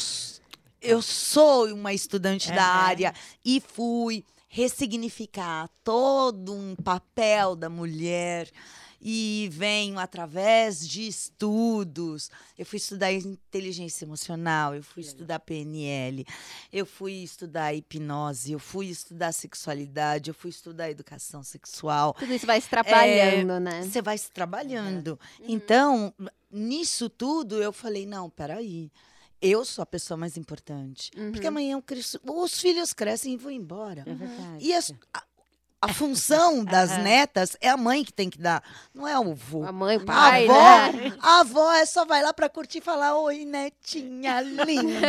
[0.80, 2.80] eu sou uma estudante da Aham.
[2.86, 8.50] área e fui ressignificar todo um papel da mulher
[9.00, 12.30] e venho através de estudos.
[12.58, 16.26] Eu fui estudar inteligência emocional, eu fui estudar PNL,
[16.70, 22.12] eu fui estudar hipnose, eu fui estudar sexualidade, eu fui estudar educação sexual.
[22.12, 23.82] Tudo isso vai se trabalhando, né?
[23.84, 25.18] Você vai se trabalhando.
[25.40, 26.12] Então,
[26.50, 28.92] nisso tudo, eu falei: não, peraí.
[29.42, 31.10] Eu sou a pessoa mais importante.
[31.32, 34.04] Porque amanhã eu cresço, os filhos crescem e vão embora.
[34.06, 34.64] É verdade.
[34.64, 35.24] E as- a,
[35.82, 38.62] a função das netas é a mãe que tem que dar,
[38.94, 39.64] não é o vô.
[39.64, 41.16] A mãe, o A pai, avó, né?
[41.20, 45.08] a avó é só vai lá pra curtir e falar: Oi, netinha linda.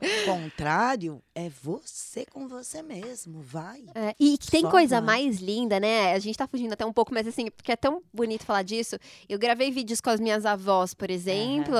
[0.00, 3.42] o contrário é você com você mesmo.
[3.42, 3.84] Vai.
[3.94, 5.06] É, e tem Só coisa vai.
[5.22, 6.12] mais linda, né?
[6.14, 8.96] A gente tá fugindo até um pouco, mas assim, porque é tão bonito falar disso.
[9.28, 11.74] Eu gravei vídeos com as minhas avós, por exemplo,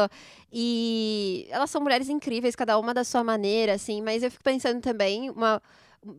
[0.53, 4.81] e elas são mulheres incríveis, cada uma da sua maneira, assim, mas eu fico pensando
[4.81, 5.63] também, uma.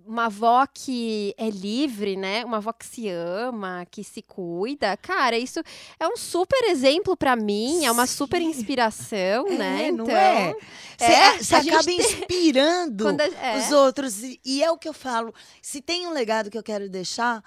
[0.05, 2.45] Uma avó que é livre, né?
[2.45, 4.95] Uma avó que se ama, que se cuida.
[4.97, 5.59] Cara, isso
[5.99, 9.87] é um super exemplo pra mim, é uma super inspiração, né?
[9.87, 10.53] É, não então, é?
[10.97, 13.57] Você é, você a gente acaba inspirando a- é.
[13.57, 14.21] os outros.
[14.23, 15.33] E, e é o que eu falo.
[15.61, 17.43] Se tem um legado que eu quero deixar,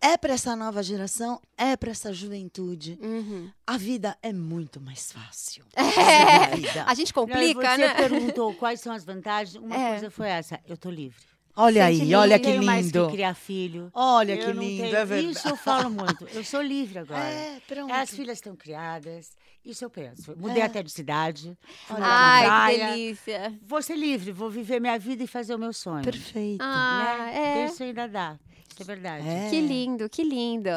[0.00, 2.98] é para essa nova geração, é para essa juventude.
[3.02, 3.50] Uhum.
[3.66, 5.64] A vida é muito mais fácil.
[5.74, 5.82] É.
[5.82, 6.84] A vida.
[6.86, 7.94] A gente Não, complica, você né?
[7.94, 9.56] perguntou quais são as vantagens.
[9.62, 9.90] Uma É.
[9.90, 11.24] coisa foi essa: eu tô livre.
[11.56, 12.18] Olha Sente aí, lindo.
[12.18, 13.10] olha que tenho mais que lindo.
[13.10, 13.90] criar filho.
[13.94, 15.38] Olha Eu que não lindo, tenho- é verdade.
[15.38, 16.26] Isso eu falo muito.
[16.32, 17.24] Eu sou livre agora.
[17.24, 17.92] É, pronto.
[17.92, 19.30] As filhas estão criadas.
[19.64, 20.34] Isso eu penso.
[20.36, 20.66] Mudei É.
[20.66, 21.56] até de cidade.
[21.90, 22.46] Olha Ai, que
[22.78, 22.90] praia.
[22.92, 23.54] delícia.
[23.66, 26.04] Vou ser livre, vou viver minha vida e fazer o meu sonho.
[26.04, 26.60] Perfeito.
[26.62, 27.62] Ah, né?
[27.62, 27.64] é.
[27.66, 28.38] Isso ainda dá.
[28.70, 29.26] Isso é verdade.
[29.26, 29.48] É.
[29.48, 30.68] Que lindo, que lindo.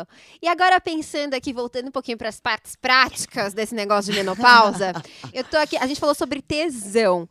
[0.42, 4.94] E agora pensando aqui, voltando um pouquinho para as partes práticas desse negócio de menopausa,
[5.34, 7.28] eu tô aqui, a gente falou sobre tesão,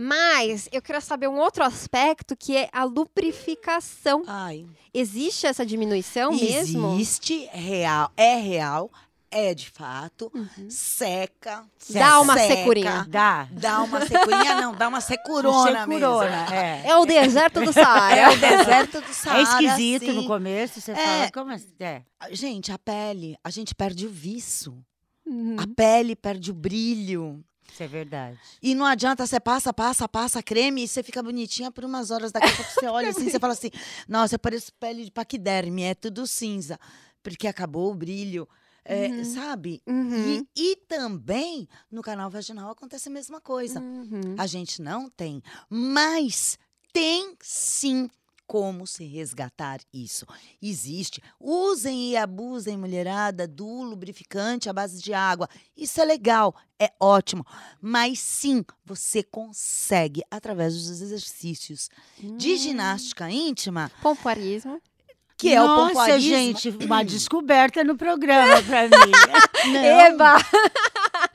[0.00, 4.22] mas eu quero saber um outro aspecto que é a lubrificação.
[4.28, 4.64] Ai.
[4.94, 6.94] Existe essa diminuição mesmo?
[6.94, 8.90] Existe, real, é real,
[9.28, 10.30] é de fato,
[10.68, 13.06] seca, Dá uma seca, securinha.
[13.08, 13.48] Dá.
[13.50, 16.54] Dá uma securinha, não, dá uma securona, Securona, mesmo.
[16.54, 16.82] é.
[16.86, 18.16] É o deserto do Saara.
[18.16, 19.38] É o deserto do Saara.
[19.40, 20.28] É esquisito no assim.
[20.28, 20.94] começo, você É.
[20.94, 21.74] fala, como assim?
[21.80, 22.02] É.
[22.30, 24.78] Gente, a pele, a gente perde o viço.
[25.26, 25.56] Uhum.
[25.58, 27.44] A pele perde o brilho.
[27.70, 28.38] Isso é verdade.
[28.62, 32.32] E não adianta, você passa, passa, passa creme e você fica bonitinha por umas horas.
[32.32, 33.70] Daqui a pouco você olha assim, você fala assim,
[34.08, 36.78] nossa, eu pareço pele de paquiderme, é tudo cinza.
[37.22, 38.48] Porque acabou o brilho,
[38.84, 39.82] é, sabe?
[39.86, 40.46] Uhum.
[40.56, 43.80] E, e também no canal vaginal acontece a mesma coisa.
[43.80, 44.34] Uhum.
[44.38, 46.58] A gente não tem, mas
[46.92, 48.08] tem sim
[48.48, 50.26] como se resgatar isso.
[50.60, 51.22] Existe.
[51.38, 55.46] Usem e abusem, mulherada, do lubrificante à base de água.
[55.76, 57.44] Isso é legal, é ótimo.
[57.80, 64.80] Mas sim, você consegue, através dos exercícios de ginástica íntima, Pompoarismo.
[65.36, 66.20] que é o Nossa, pompoarismo.
[66.30, 69.12] gente, uma descoberta no programa pra mim.
[69.72, 70.36] Não, Eba!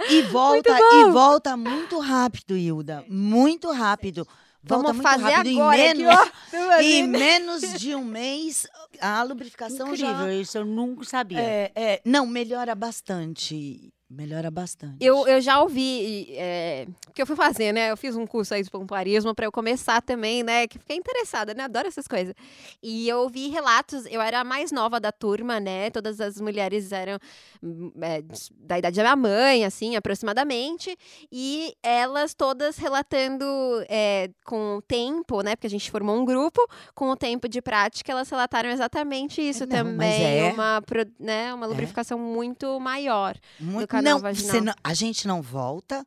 [0.10, 3.06] E volta, e volta muito rápido, Hilda.
[3.08, 4.28] Muito rápido.
[4.64, 5.60] Volta Vamos fazer rápido.
[5.60, 6.80] agora em aqui, menos, ó.
[6.80, 8.66] Em menos de um mês,
[9.02, 10.34] a lubrificação Incrível, já.
[10.34, 11.40] isso eu nunca sabia.
[11.40, 13.94] É, é, não, melhora bastante.
[14.14, 14.98] Melhora bastante.
[15.02, 17.90] Eu, eu já ouvi, é, que eu fui fazer, né?
[17.90, 20.68] Eu fiz um curso aí de pompoarismo para eu começar também, né?
[20.68, 21.64] Que fiquei interessada, né?
[21.64, 22.36] Adoro essas coisas.
[22.82, 25.90] E eu ouvi relatos, eu era a mais nova da turma, né?
[25.90, 27.18] Todas as mulheres eram
[27.64, 28.24] hum, é,
[28.60, 30.96] da idade da minha mãe, assim, aproximadamente.
[31.32, 33.44] E elas todas relatando
[33.90, 35.56] é, com o tempo, né?
[35.56, 36.62] Porque a gente formou um grupo,
[36.94, 40.40] com o tempo de prática, elas relataram exatamente isso Não, mas também.
[40.40, 40.84] é- Uma,
[41.20, 43.36] né, uma lubrificação muito maior.
[43.60, 44.62] Muito, não, vaginal.
[44.62, 46.06] não- a gente não volta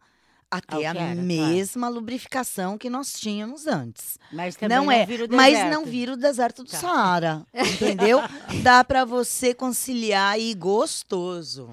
[0.50, 1.22] a ter Ao a era, claro.
[1.22, 4.16] mesma lubrificação que nós tínhamos antes.
[4.32, 5.72] Mas também não é, vira o mas deserto.
[5.74, 6.78] não vira o deserto do Tá.
[6.78, 8.20] Saara, entendeu?
[8.62, 11.70] Dá pra você conciliar aí gostoso.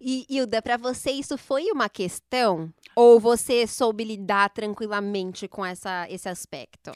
[0.00, 2.72] E, Hilda, pra você isso foi uma questão?
[2.94, 6.92] Ou você soube lidar tranquilamente com essa, esse aspecto?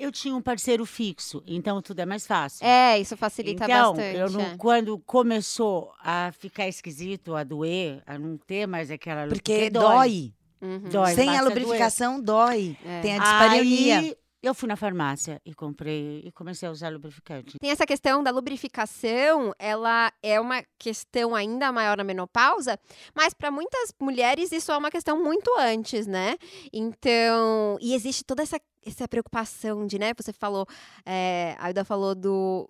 [0.00, 2.66] Eu tinha um parceiro fixo, então tudo é mais fácil.
[2.66, 4.16] É, isso facilita então, bastante.
[4.16, 4.56] eu não, é.
[4.56, 10.32] quando começou a ficar esquisito, a doer, a não ter mais aquela Porque dói.
[10.58, 10.88] Uhum.
[10.90, 11.14] Dói.
[11.14, 12.78] Sem a lubrificação dói.
[12.82, 13.00] É.
[13.02, 13.98] Tem a dispareunia.
[13.98, 17.58] Aí eu fui na farmácia e comprei e comecei a usar lubrificante.
[17.60, 22.78] Tem essa questão da lubrificação, ela é uma questão ainda maior na menopausa,
[23.14, 26.36] mas para muitas mulheres isso é uma questão muito antes, né?
[26.72, 30.12] Então, e existe toda essa, essa preocupação de, né?
[30.16, 30.66] Você falou,
[31.04, 32.68] é, a Hilda falou do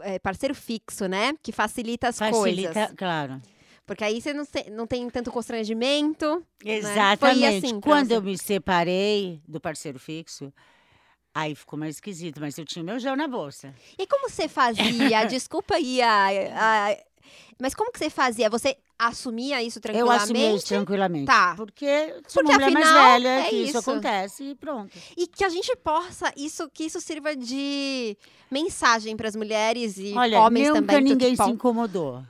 [0.00, 1.32] é, parceiro fixo, né?
[1.42, 2.94] Que facilita as Facilita, coisas.
[2.96, 3.40] claro.
[3.84, 6.44] Porque aí você não, se- não tem tanto constrangimento.
[6.64, 7.44] Exatamente.
[7.66, 8.16] assim pra Quando você?
[8.16, 10.52] eu me separei do parceiro fixo,
[11.34, 13.74] aí ficou mais esquisito, mas eu tinha meu gel na bolsa.
[13.98, 15.24] E como você fazia?
[15.26, 16.26] Desculpa aí a,
[16.90, 16.96] a-
[17.60, 18.50] Mas como que você fazia?
[18.50, 20.22] Você assumia isso Eu tranquilamente?
[20.22, 21.26] assumi isso tranquilamente.
[21.26, 21.54] Tá.
[21.56, 23.78] Porque sou Porque uma mulher mais afinal, velha, é que isso.
[23.78, 23.90] isso.
[23.90, 24.96] acontece e pronto.
[25.16, 28.16] E que a gente possa, isso, que isso sirva de
[28.50, 30.96] mensagem para as mulheres e Olha, homens nunca também.
[30.98, 32.22] tudo ninguém que se incomodou.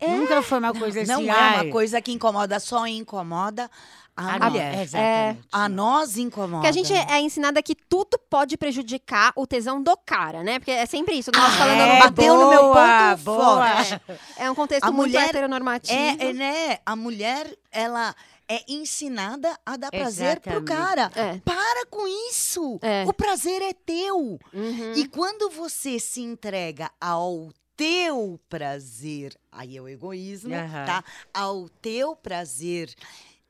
[0.00, 3.70] Nunca foi uma coisa assim, Não é ai, uma coisa que incomoda, só incomoda
[4.16, 4.70] a, a mulher.
[4.70, 4.82] mulher.
[4.82, 5.48] Exatamente.
[5.52, 6.62] A nós incomoda.
[6.62, 10.58] Porque a gente é ensinada que tudo pode prejudicar o tesão do cara, né?
[10.58, 11.30] Porque é sempre isso.
[11.34, 13.84] Nós falando é, bateu no meu boa, ponto boa.
[13.84, 14.00] forte.
[14.36, 15.98] É um contexto A muito mulher heteronormativo.
[15.98, 16.78] É, é, né?
[16.86, 18.14] A mulher, ela
[18.48, 20.66] é ensinada a dar prazer pro Exatamente.
[20.66, 21.10] cara.
[21.14, 21.38] É.
[21.44, 22.78] Para com isso!
[22.80, 23.04] É.
[23.06, 24.38] O prazer é teu.
[24.52, 24.92] Uhum.
[24.94, 30.86] E quando você se entrega ao teu prazer, aí é o egoísmo, Aham.
[30.86, 31.04] tá?
[31.34, 32.94] Ao teu prazer,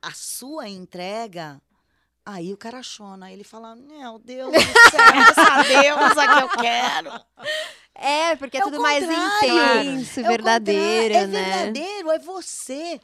[0.02, 1.60] a sua entrega,
[2.24, 3.32] aí o cara chona.
[3.32, 7.20] Ele fala: Meu Deus do céu, essa deusa que eu quero.
[7.94, 11.22] É, porque é, É o tudo mais intenso, É o verdadeiro, né?
[11.22, 13.00] É verdadeiro, é você.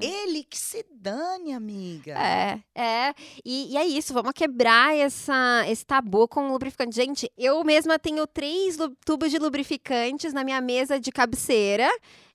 [0.00, 2.14] Ele que se dane, amiga.
[2.16, 3.14] É, é.
[3.44, 6.96] E, e é isso, vamos quebrar essa, esse tabu com lubrificante.
[6.96, 11.90] Gente, eu mesma tenho três tubos de lubrificantes na minha mesa de cabeceira.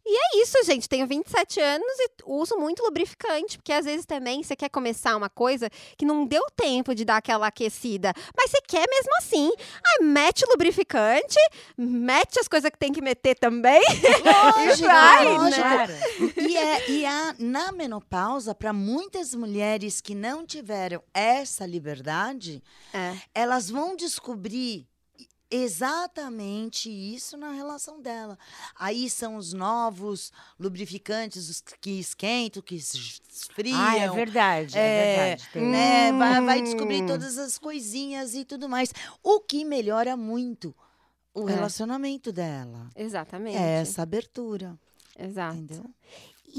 [0.10, 0.88] É isso, gente.
[0.88, 5.30] Tenho 27 anos e uso muito lubrificante, porque às vezes também você quer começar uma
[5.30, 9.52] coisa que não deu tempo de dar aquela aquecida, mas você quer mesmo assim.
[9.86, 11.38] Aí mete o lubrificante,
[11.78, 13.82] mete as coisas que tem que meter também.
[14.24, 15.62] Lógico, vai, lógico.
[15.62, 15.88] né?
[16.38, 23.16] E, é, e a, na menopausa, para muitas mulheres que não tiveram essa liberdade, É.
[23.34, 24.88] elas vão descobrir
[25.50, 28.38] exatamente isso na relação dela.
[28.78, 33.80] Aí são os novos lubrificantes, os que esquentam, que es- esfriam.
[33.80, 35.50] Ah, é verdade, é, É, verdade.
[35.54, 35.62] Tem.
[35.64, 36.12] né?
[36.14, 37.08] Vai, vai descobrir Hum.
[37.08, 38.94] todas as coisinhas e tudo mais.
[39.24, 40.76] O que melhora muito
[41.34, 41.54] o É.
[41.54, 42.90] relacionamento dela.
[42.96, 43.58] Exatamente.
[43.58, 44.78] É essa abertura,
[45.18, 45.56] Exato.
[45.58, 45.86] entendeu?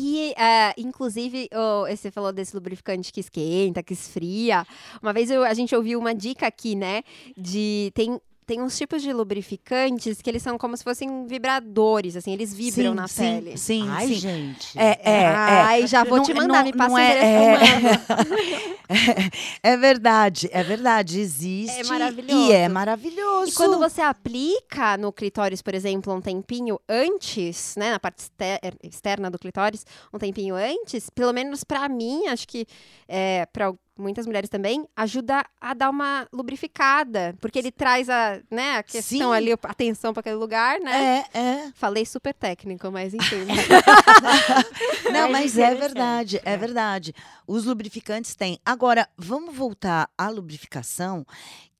[0.01, 4.64] E, é, inclusive, ô, você falou desse lubrificante que esquenta, que esfria.
[5.03, 7.03] Uma vez eu- a gente ouviu uma dica aqui, né?
[7.37, 7.90] De.
[7.94, 12.54] Tem, tem uns tipos de lubrificantes que eles são como se fossem vibradores, assim, eles
[12.54, 13.58] vibram sim, na sim, pele.
[13.58, 14.14] Sim, Ai, sim.
[14.14, 14.78] gente.
[14.78, 15.26] É, é, é.
[15.26, 18.78] Ai, já vou Não- te mandar, não- me passa não o é- eu mando.
[19.62, 21.20] É verdade, é verdade.
[21.20, 21.80] Existe.
[21.80, 22.40] É maravilhoso.
[22.50, 23.50] E é maravilhoso.
[23.50, 28.61] E quando você aplica no clitóris, por exemplo, um tempinho antes, né, na parte exter-
[28.82, 32.66] externa do clitóris, um tempinho antes, pelo menos pra mim, acho que
[33.06, 38.76] é, para muitas mulheres também, ajuda a dar uma lubrificada, porque ele traz a, né,
[38.78, 39.34] a questão Sim.
[39.34, 41.24] ali, a atenção para aquele lugar, né?
[41.34, 41.72] É, é.
[41.74, 43.46] Falei super técnico, mas enfim.
[45.12, 46.56] Não, Mas mas é verdade, é é.
[46.56, 47.14] verdade.
[47.46, 48.58] Os lubrificantes têm.
[48.64, 51.26] Agora, vamos voltar à lubrificação,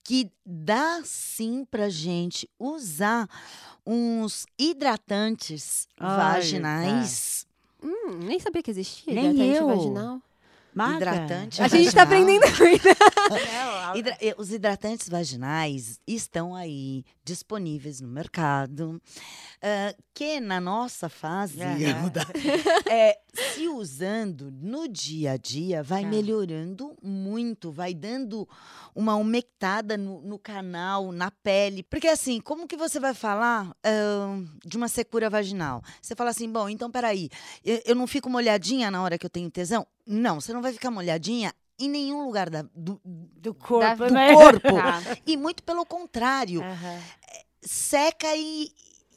[0.03, 3.29] que dá sim pra gente usar
[3.87, 7.47] uns hidratantes Olha, vaginais.
[7.83, 9.67] hum, nem sabia que existia Nem hidratante eu.
[9.67, 10.23] vaginal.
[10.75, 10.97] Maga.
[10.97, 12.37] Hidratante A gente tá vaginal.
[12.37, 12.89] aprendendo muito.
[13.95, 19.01] É, Hidra- eh, Os hidratantes vaginais estão aí disponíveis no mercado,
[19.63, 21.59] ah, que na nossa fase,
[22.13, 22.27] da-
[22.91, 23.19] é,
[23.55, 26.09] se usando no dia a dia, vai Tá.
[26.09, 28.49] melhorando muito, vai dando
[28.95, 31.83] uma umectada no, no canal, na pele.
[31.83, 35.83] Porque assim, como que você vai falar ah, de uma secura vaginal?
[36.01, 37.29] Você fala assim, bom, então peraí,
[37.65, 39.87] eu, eu não fico molhadinha na hora que eu tenho tesão?
[40.11, 44.33] Não, você não vai ficar molhadinha em nenhum lugar da- do, do corpo, Da- né?
[44.33, 44.69] do corpo.
[44.75, 45.01] Tá.
[45.27, 46.99] E muito pelo contrário, Aham.
[47.63, 48.73] seca e,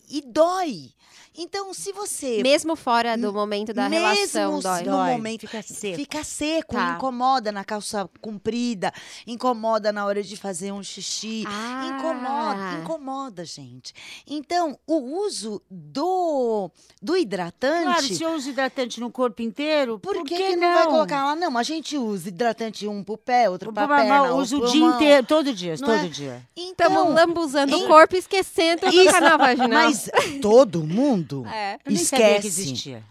[0.10, 0.92] e dói.
[1.38, 4.84] Então, se você Mesmo fora do momento da Mesmo relação, dói.
[4.84, 5.96] no Dói, momento fica seco.
[5.96, 6.96] fica seco, Tá.
[6.98, 8.92] incomoda na calça comprida,
[9.26, 11.88] incomoda na hora de fazer um xixi, Ah.
[11.98, 13.94] incomoda, incomoda, gente.
[14.28, 16.70] Então, o uso do
[17.02, 20.74] do hidratante Claro, se eu uso hidratante no corpo inteiro, por, por que, que não
[20.74, 21.36] vai colocar lá?
[21.36, 25.26] Não, a gente usa hidratante um pro pé, outro pra perna, uso o dia inteiro,
[25.26, 26.08] todo dia, Não todo é?
[26.10, 26.46] dia.
[26.56, 29.70] Estamos Então, lambuzando em- o corpo e esquecendo do canal vaginal.
[29.70, 30.10] mas
[30.42, 31.76] todo mundo É.
[31.86, 32.62] Eu nem sabia que esquece.
[32.62, 33.04] existia.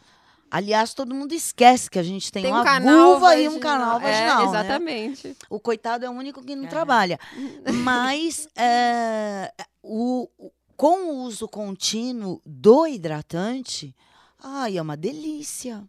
[0.52, 3.52] Aliás, todo mundo esquece que a gente tem, Tem uma um canal vulva e um
[3.52, 3.60] vaginal.
[3.60, 4.48] canal É, vaginal, né?
[4.60, 5.36] exatamente.
[5.48, 6.68] O coitado é o único que não É.
[6.68, 7.20] trabalha.
[7.84, 10.28] Mas é, o,
[10.76, 13.94] com o uso contínuo do hidratante,
[14.42, 15.84] ai, é uma delícia.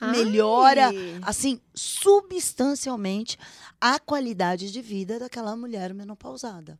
[0.00, 1.18] Melhora, Ai.
[1.22, 3.38] assim, substancialmente
[3.80, 6.78] a qualidade de vida daquela mulher menopausada.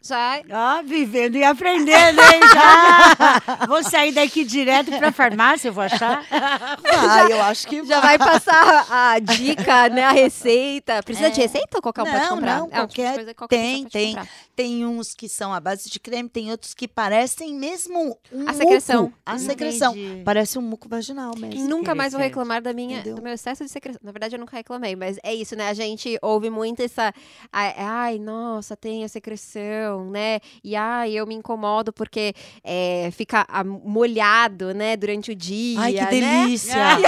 [0.00, 2.40] Já Ó, vivendo e aprendendo, hein?
[2.54, 3.66] Já.
[3.66, 6.24] Vou sair daqui direto pra farmácia, eu vou achar.
[6.30, 10.04] Ah, eu acho que já vai passar a dica, né?
[10.04, 11.02] A receita.
[11.02, 12.20] Precisa de receita ou qualquer um pode É.
[12.20, 12.58] Não, comprar?
[12.60, 14.06] não, É qualquer- coisa qualquer tem, pode tem.
[14.14, 14.28] comprar.
[14.54, 18.52] Tem uns que são à base de creme, tem outros que parecem mesmo um A
[18.54, 19.02] secreção.
[19.04, 19.14] muco.
[19.26, 19.92] A secreção.
[19.96, 20.22] Entendi.
[20.24, 21.68] Parece um muco vaginal mesmo.
[21.68, 23.16] Nunca mais vou reclamar da minha, Entendeu?
[23.16, 24.00] do meu excesso de secreção.
[24.02, 25.68] Na verdade, eu nunca reclamei, mas é isso, né?
[25.68, 27.12] A gente ouve muito essa.
[27.52, 30.40] Ai, nossa, tem a secreção, né?
[30.62, 32.32] E ai, eu me incomodo porque
[32.62, 35.80] é, fica molhado, né, durante o dia.
[35.80, 36.10] Ai, que né?
[36.10, 36.76] delícia!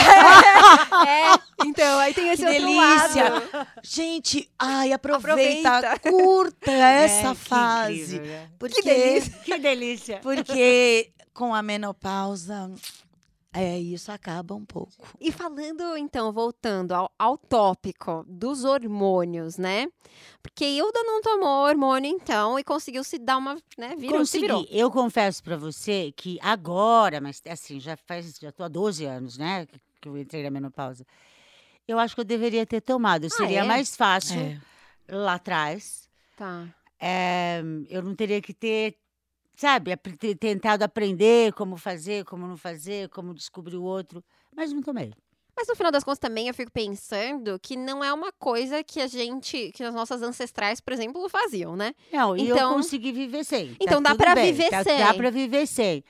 [1.07, 3.25] É, então, aí tem esse Que outro delícia!
[3.31, 3.67] lado.
[3.83, 5.99] Gente, ai, aproveita, Aproveita.
[6.11, 7.93] curta essa É, que fase.
[8.17, 8.49] incrível, né?
[8.59, 9.33] Porque, delícia.
[9.45, 10.21] Que delícia.
[10.23, 12.71] porque com a menopausa,
[13.53, 14.93] é, isso acaba um pouco.
[15.21, 19.89] E falando, então, voltando ao, ao tópico dos hormônios, né?
[20.43, 24.41] Porque Hilda não tomou hormônio, então, e conseguiu se dar uma, né, virou, se Consegui.
[24.47, 24.67] virou.
[24.71, 29.39] Eu confesso pra você que agora, mas assim, já faz, já tô há 12 anos,
[29.39, 31.05] né, que- que eu entrei na menopausa.
[31.87, 33.29] Eu acho que eu deveria ter tomado.
[33.31, 33.65] Seria é?
[33.65, 34.61] mais fácil É.
[35.09, 36.09] lá atrás.
[36.37, 36.69] Tá.
[37.01, 38.97] É, eu não teria que ter,
[39.59, 39.95] sabe,
[40.39, 44.25] tentado aprender como fazer, como não fazer, como descobrir o outro.
[44.57, 45.13] Mas não tomei.
[45.57, 49.01] Mas no final das contas também eu fico pensando que não é uma coisa que
[49.01, 51.93] a gente, que as nossas ancestrais, por exemplo, faziam, né?
[52.13, 53.71] Não, e Então- eu consegui viver sem.
[53.71, 54.99] Tá Então dá tudo pra bem, viver tá- sem.
[54.99, 56.05] Dá pra viver sem.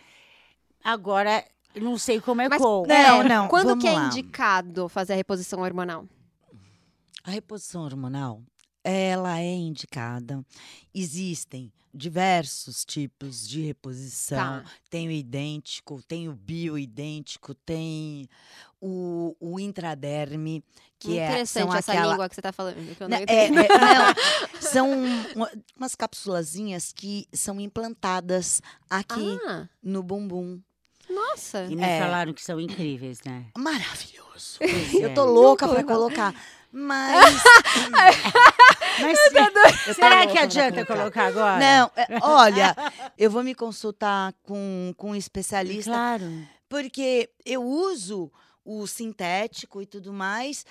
[0.85, 1.45] Agora,
[1.75, 2.85] Não sei como é Mas- com.
[2.89, 4.07] Não, não, Quando vamos que é lá.
[4.07, 6.07] indicado fazer a reposição hormonal?
[7.23, 8.43] A reposição hormonal,
[8.89, 10.45] ela é indicada.
[10.95, 14.63] Existem diversos tipos de reposição.
[14.63, 14.65] Tá.
[14.91, 18.29] Tem o idêntico, tem o bioidêntico, tem
[18.81, 20.63] o, o intraderme,
[20.99, 22.13] que é, Interessante são essa aquela...
[22.13, 22.97] língua que você tá falando.
[22.97, 24.91] que eu não Né, é, é, não, são
[25.35, 30.61] uma- umas capsulazinhas que são implantadas aqui Ah, no bumbum.
[31.09, 31.65] nossa.
[31.65, 32.01] E me É.
[32.01, 33.47] falaram que são incríveis, né?
[33.57, 34.59] Maravilhoso.
[34.59, 35.15] Pois Eu é.
[35.15, 36.33] tô louca ouvi colocar.
[36.71, 37.35] Mas.
[39.01, 39.19] Mas
[39.87, 41.59] tô será que adianta colocar agora?
[41.59, 42.75] Não, é, olha,
[43.17, 46.47] eu vou me consultar com, com um especialista, Claro.
[46.69, 48.31] porque eu uso
[48.65, 50.67] o sintético e tudo mais,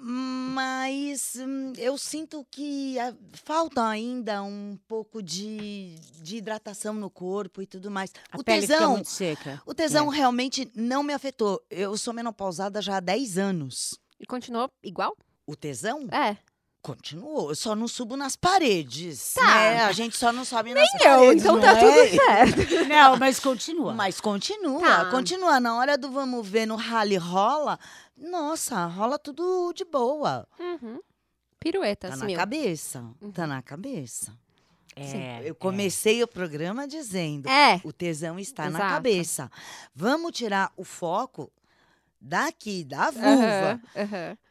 [0.00, 3.12] mas hum, eu sinto que ah,
[3.44, 8.12] falta ainda um pouco de, de hidratação no corpo e tudo mais.
[8.30, 9.60] A o pele fica tesão, muito seca.
[9.66, 11.60] o tesão realmente não me afetou.
[11.68, 13.98] Eu sou menopausada já há 10 anos.
[14.20, 15.16] E continuou igual?
[15.46, 16.36] O tesão É.
[16.92, 17.50] continuou.
[17.50, 19.34] Eu só não subo nas paredes.
[19.34, 19.44] Tá.
[19.44, 19.80] né?
[19.84, 21.42] A gente só não sobe nas Eu, paredes.
[21.42, 21.80] então não tá é?
[21.80, 22.84] tudo certo.
[22.88, 23.92] Não, mas continua.
[23.94, 25.10] Mas continua, Tá.
[25.10, 25.60] continua.
[25.60, 27.78] Na hora do vamos ver no rally rola,
[28.16, 30.46] nossa, rola tudo de boa.
[30.58, 31.00] Uhum.
[31.60, 32.36] Piruetas, Tá na mil.
[32.36, 33.04] cabeça.
[33.34, 34.32] Tá na cabeça.
[34.96, 37.80] É, Eu comecei o programa dizendo: É.
[37.84, 38.94] o tesão está na Exato.
[38.94, 39.50] cabeça.
[39.94, 41.52] Vamos tirar o foco
[42.20, 43.80] daqui, da vulva.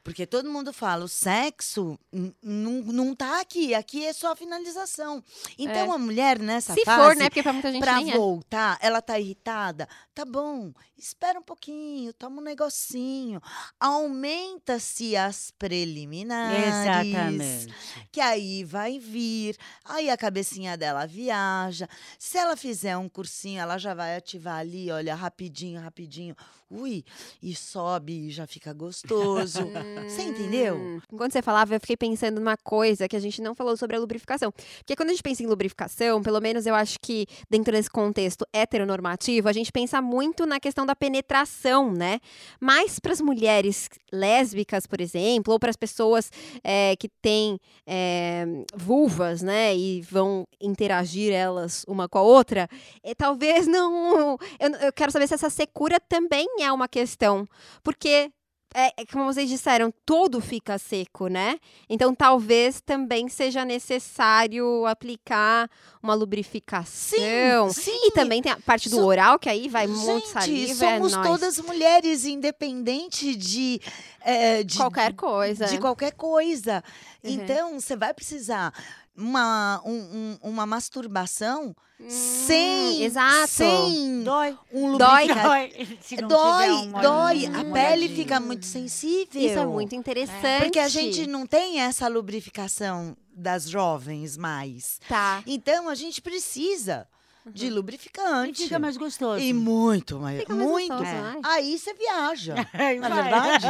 [0.03, 1.99] Porque todo mundo fala, o sexo
[2.41, 5.21] não tá aqui, aqui é só a finalização.
[5.57, 5.95] Então É.
[5.95, 7.29] a mulher nessa Se fase, for, né?
[7.29, 8.11] Porque pra muita gente pra é.
[8.15, 13.41] voltar, ela tá irritada, tá bom, espera um pouquinho, toma um negocinho,
[13.79, 17.73] aumenta-se as preliminares, Exatamente.
[18.11, 21.87] que aí vai vir, aí a cabecinha dela viaja,
[22.17, 26.35] se ela fizer um cursinho, ela já vai ativar ali, olha, rapidinho, rapidinho,
[26.69, 27.03] ui,
[27.41, 29.59] e sobe e já fica gostoso,
[30.07, 30.75] você entendeu?
[30.75, 31.01] Hum.
[31.11, 33.99] Enquanto você falava, eu fiquei pensando numa coisa que a gente não falou sobre a
[33.99, 34.51] lubrificação.
[34.51, 38.45] Porque quando a gente pensa em lubrificação, pelo menos eu acho que dentro desse contexto
[38.51, 42.19] heteronormativo, a gente pensa muito na questão da penetração, né?
[42.59, 46.29] Mas para as mulheres lésbicas, por exemplo, ou para as pessoas
[46.63, 48.45] é, que têm é,
[48.75, 49.75] vulvas, né?
[49.75, 52.69] E vão interagir elas uma com a outra,
[53.01, 54.37] é, talvez não.
[54.59, 57.47] Eu, eu quero saber se essa secura também é uma questão.
[57.83, 58.31] Porque
[58.75, 61.57] é, é como vocês disseram, tudo fica seco, né?
[61.89, 65.69] Então talvez também seja necessário aplicar
[66.03, 67.71] uma lubrificação.
[67.71, 68.07] sim.
[68.07, 70.73] E também tem a parte do So- oral, que aí vai muito Gente, saliva.
[70.75, 73.79] somos é todas mulheres, independente de,
[74.21, 75.65] é, de Qualquer coisa.
[75.65, 76.83] de qualquer coisa.
[77.23, 77.31] Uhum.
[77.31, 78.73] Então, você vai precisar
[79.17, 83.47] uma, um- um- uma masturbação Hum, sem, Exato.
[83.47, 84.55] sem Dói.
[84.71, 85.27] um Dói.
[85.27, 86.15] lubrificante.
[86.17, 86.27] Dói.
[86.27, 87.45] Dói, um dói.
[87.47, 89.41] A pele fica muito sensível.
[89.41, 90.63] Isso é muito interessante.
[90.63, 94.99] Porque a gente não tem essa lubrificação das jovens mais.
[95.09, 95.41] Tá.
[95.47, 97.07] Então, a gente precisa
[97.53, 98.61] de lubrificante.
[98.61, 99.41] E fica mais gostoso.
[99.41, 100.89] E muito, mais, Fica muito.
[100.89, 101.39] gostoso, É.
[101.43, 102.55] Aí você viaja.
[102.73, 103.65] Aí Na verdade?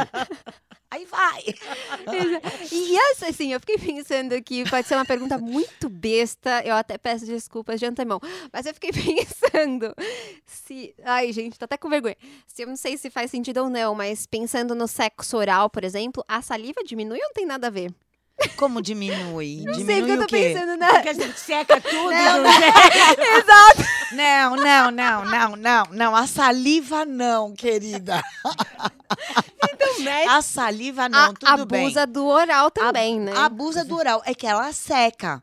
[0.90, 1.44] Aí vai.
[2.72, 6.96] E essa, assim, eu fiquei pensando que pode ser uma pergunta muito besta, eu até
[6.96, 8.20] peço desculpas de antemão,
[8.52, 9.94] mas eu fiquei pensando
[10.46, 10.94] se.
[11.04, 12.16] Ai, gente, tô até com vergonha.
[12.46, 15.84] Se eu não sei se faz sentido ou não, mas pensando no sexo oral, por
[15.84, 17.92] exemplo, a saliva diminui ou não tem nada a ver?
[18.56, 19.62] Como diminui?
[19.64, 20.52] Não sei, diminui porque eu o tô quê?
[20.54, 20.88] pensando na.
[20.88, 22.10] Porque a gente seca tudo.
[22.10, 26.16] Não, do jeito- Não, não, não, não, não, não.
[26.16, 28.22] A saliva não, querida.
[30.28, 31.82] A saliva não, a, tudo bem.
[31.86, 33.32] abusa do oral também, né?
[33.36, 35.42] Abusa do oral, é que ela seca.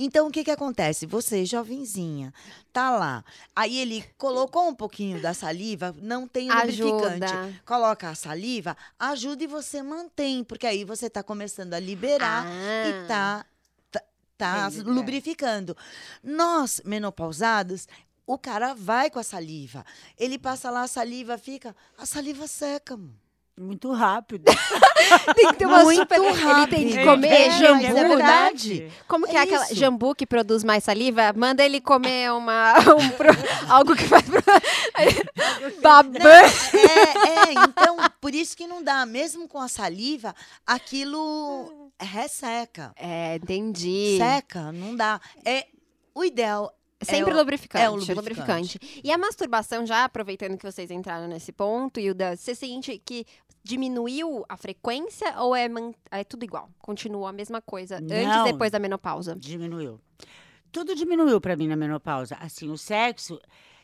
[0.00, 1.04] Então, o que que acontece?
[1.06, 2.32] Você, jovenzinha,
[2.72, 3.24] tá lá.
[3.56, 7.24] Aí ele colocou um pouquinho da saliva, não tem lubrificante.
[7.24, 7.62] Ajuda.
[7.66, 12.88] Coloca a saliva, ajuda e você mantém, porque aí você tá começando a liberar Ah.
[13.04, 13.46] e tá,
[13.90, 14.02] tá,
[14.38, 14.92] tá Entendi, é.
[14.92, 15.76] lubrificando.
[16.22, 17.88] Nós, menopausados,
[18.24, 19.84] o cara vai com a saliva.
[20.16, 22.96] Ele passa lá, a saliva fica, a saliva seca.
[22.96, 23.14] mano.
[23.58, 24.44] Muito rápido.
[25.34, 26.16] Tem que ter uma Muito super.
[26.20, 27.04] Ele tem que rápido.
[27.10, 28.08] comer É, jambu, é né?
[28.08, 28.92] verdade.
[29.06, 31.32] Como que É é aquela jambu que produz mais saliva?
[31.34, 33.28] Manda ele comer uma um pro-
[33.68, 34.42] algo que faz pro...
[35.80, 36.18] babã.
[36.28, 39.06] É, é, então, por isso que não dá.
[39.06, 40.34] Mesmo com a saliva,
[40.66, 42.92] aquilo resseca.
[42.96, 44.18] É, entendi.
[44.18, 45.20] Seca, não dá.
[45.44, 45.66] É,
[46.14, 48.16] o ideal Sempre É o- lubrificante, é o lubrificante.
[48.76, 49.00] lubrificante.
[49.04, 53.24] E a masturbação, já aproveitando que vocês entraram nesse ponto, Hilda, você sente que
[53.62, 55.68] diminuiu a frequência ou é,
[56.10, 56.70] é tudo igual?
[56.80, 58.46] Continua a mesma coisa antes Não.
[58.46, 59.34] e depois da menopausa?
[59.36, 60.00] Diminuiu.
[60.72, 62.36] Tudo diminuiu pra mim na menopausa.
[62.40, 63.40] Assim, o sexo,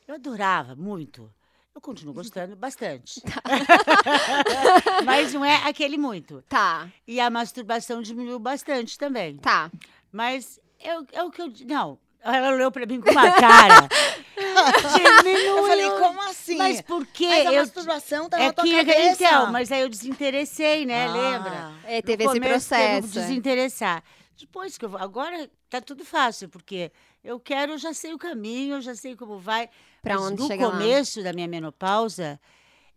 [0.06, 1.30] eu adorava muito.
[1.74, 3.20] Eu continuo gostando bastante.
[5.04, 6.42] Mas não é aquele muito.
[6.48, 9.36] Tá, E a masturbação diminuiu bastante também.
[9.36, 9.70] tá.
[10.12, 11.52] Mas é, o- é o que eu.
[11.66, 11.98] Não.
[12.24, 13.86] Ela olhou pra mim com uma cara.
[14.34, 15.58] Diminuiu.
[15.58, 16.56] Eu falei, como assim?
[16.56, 17.28] Mas por quê?
[17.28, 19.24] Mas a Eu- masturbação tá é na tua que, cabeça.
[19.24, 21.06] Então, mas aí eu desinteressei, né?
[21.06, 21.12] Ah.
[21.12, 21.72] Lembra?
[21.84, 23.18] É, No teve esse começo teve o processo.
[23.18, 23.22] é.
[23.22, 24.02] desinteressar.
[24.38, 25.00] Depois que eu vou.
[25.00, 26.90] Agora tá tudo fácil, porque
[27.22, 29.68] eu quero, eu já sei o caminho, eu já sei como vai.
[30.02, 30.72] Pra Mas onde no chega lá.
[30.72, 32.40] começo da minha menopausa,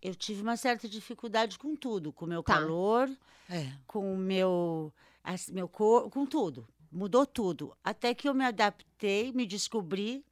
[0.02, 2.54] eu tive uma certa dificuldade com tudo, com o meu Tá.
[2.56, 3.10] calor,
[3.50, 3.68] É.
[3.86, 4.92] com o meu,
[5.24, 6.68] as- meu corpo, com tudo.
[6.92, 7.76] Mudou tudo.
[7.84, 10.24] Até que eu me adaptei, me descobri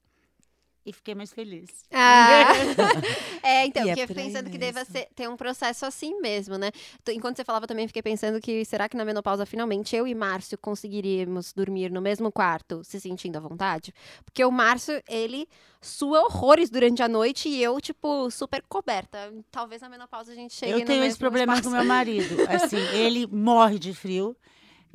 [0.86, 1.84] e fiquei mais feliz.
[1.92, 2.54] Ah.
[3.42, 6.58] é, então, E é fiquei aí pensando que deva ser, ter um processo assim mesmo,
[6.60, 6.72] né?
[7.10, 10.58] Enquanto você falava, também fiquei pensando que será que na menopausa, finalmente, eu e Márcio
[10.60, 13.92] conseguiríamos dormir no mesmo quarto, se sentindo à vontade?
[14.24, 15.50] Porque o Márcio, ele
[15.82, 19.34] sua horrores durante a noite e eu, tipo, super coberta.
[19.52, 21.70] Talvez na menopausa a gente chegue eu tenho esse problema espaço.
[21.70, 22.36] com meu marido.
[22.48, 24.38] Assim, ele morre de frio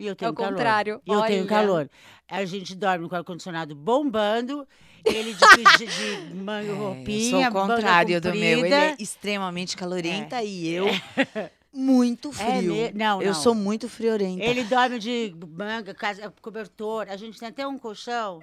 [0.01, 0.51] e eu tenho o calor.
[0.53, 1.91] contrário, E eu tenho calor.
[2.29, 4.67] A gente dorme com o ar-condicionado bombando,
[5.05, 8.65] ele de, de, de manga É, roupinha, eu sou o contrário do meu.
[8.65, 10.87] Ele é extremamente calorenta e eu
[11.73, 12.75] muito É frio.
[12.75, 13.35] me- não, eu não.
[13.35, 14.43] sou muito friorenta.
[14.43, 17.07] Ele dorme de manga, casa- cobertor.
[17.09, 18.43] A gente tem até um colchão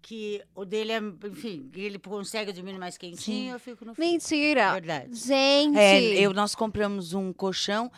[0.00, 3.50] que o dele é, enfim, ele consegue dormir mais quentinho, Sim.
[3.52, 4.08] eu fico no frio.
[4.10, 4.72] Mentira!
[4.72, 5.14] Verdade.
[5.14, 5.78] Gente!
[5.78, 7.90] É, eu, nós compramos um colchão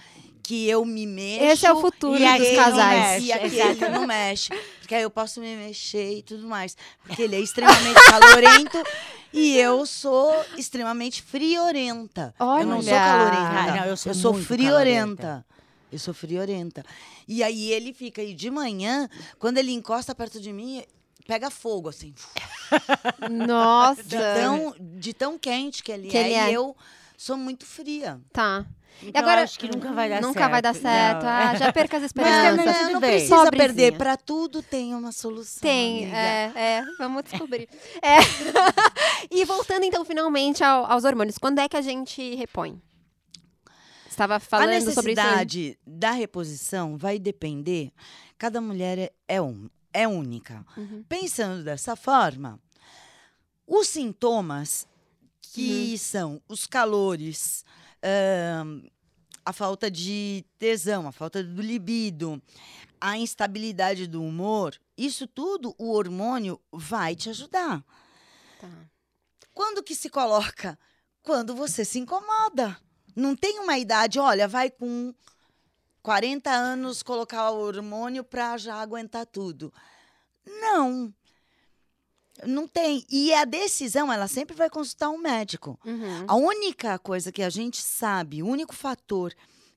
[0.42, 1.44] que eu me mexo.
[1.44, 3.22] Esse é o futuro e dos casais.
[3.22, 3.32] mexe, E
[3.62, 4.48] aquele não mexe.
[4.80, 6.76] Porque aí eu posso me mexer e tudo mais.
[7.04, 8.82] Porque ele é extremamente calorento
[9.32, 12.34] e eu sou extremamente friorenta.
[12.40, 13.00] Eu não sou Olha!
[13.00, 13.72] calorenta.
[13.72, 15.46] Ah, não, eu sou muito friorenta.
[15.92, 16.84] Eu sou friorenta.
[17.28, 20.82] E aí ele fica aí de manhã, quando ele encosta perto de mim,
[21.26, 22.14] pega fogo, assim.
[23.30, 24.02] Nossa!
[24.02, 26.20] De tão, de tão quente que ele Que é.
[26.22, 26.52] ele e é.
[26.52, 26.76] eu
[27.16, 28.20] sou muito fria.
[28.32, 28.64] Tá.
[29.02, 30.50] Então, agora- acho que nunca vai dar Nunca certo.
[30.50, 31.24] vai dar certo.
[31.24, 32.64] Ah, já perca as Mas esperanças.
[32.76, 33.66] também não, precisa Pobrezinha.
[33.68, 33.96] perder.
[33.96, 35.60] Para tudo tem uma solução.
[35.62, 36.16] Tem, amiga.
[36.18, 37.66] é, é, vamos descobrir.
[38.02, 38.18] É.
[39.30, 42.78] e voltando então finalmente ao- aos hormônios, quando é que a gente repõe?
[44.08, 45.20] Estava A falando sobre isso.
[45.20, 45.26] aí.
[45.26, 47.90] necessidade da reposição vai depender.
[48.36, 50.64] Cada mulher é, é, um, é única.
[50.76, 51.04] Uhum.
[51.08, 52.58] Pensando dessa forma,
[53.66, 54.86] os sintomas
[55.40, 55.98] que Uhum.
[55.98, 57.64] são os calores,
[58.02, 58.82] ahn,
[59.44, 62.40] a falta de tesão, a falta do libido,
[63.00, 67.84] a instabilidade do humor, isso tudo o hormônio vai te ajudar.
[68.60, 68.68] Tá.
[69.52, 70.78] Quando que se coloca?
[71.22, 72.78] Quando você se incomoda.
[73.16, 75.12] Não tem uma idade, olha, vai com
[76.02, 79.72] 40 anos colocar o hormônio para já aguentar tudo.
[80.46, 81.12] Não.
[82.46, 83.04] Não tem.
[83.10, 85.78] E a decisão, ela sempre vai consultar um médico.
[85.84, 86.24] Uhum.
[86.26, 89.34] A única coisa que a gente sabe, o único fator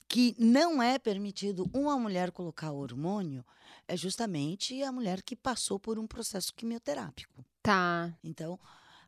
[0.08, 3.44] que não é permitido uma mulher colocar hormônio
[3.86, 7.44] é justamente a mulher que passou por um processo quimioterápico.
[7.62, 8.10] Tá.
[8.22, 8.58] Então,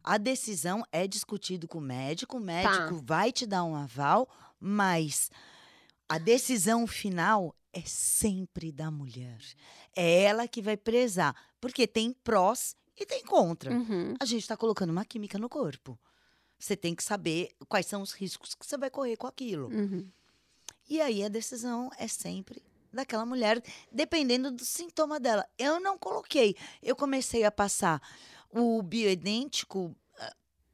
[0.04, 2.44] a decisão é discutido com o médico, o Tá.
[2.46, 4.28] médico vai te dar um aval,
[4.60, 5.30] mas
[6.08, 9.38] a decisão final é sempre da mulher.
[9.94, 13.72] É ela que vai prezar, porque tem prós e tem contra.
[13.72, 14.14] Uhum.
[14.18, 15.98] A gente está colocando uma química no corpo.
[16.58, 19.68] Você tem que saber quais são os riscos que você vai correr com aquilo.
[19.68, 20.08] Uhum.
[20.88, 25.46] E aí a decisão é sempre daquela mulher, dependendo do sintoma dela.
[25.58, 26.56] Eu não coloquei.
[26.82, 28.00] Eu comecei a passar
[28.50, 29.94] o bioidêntico.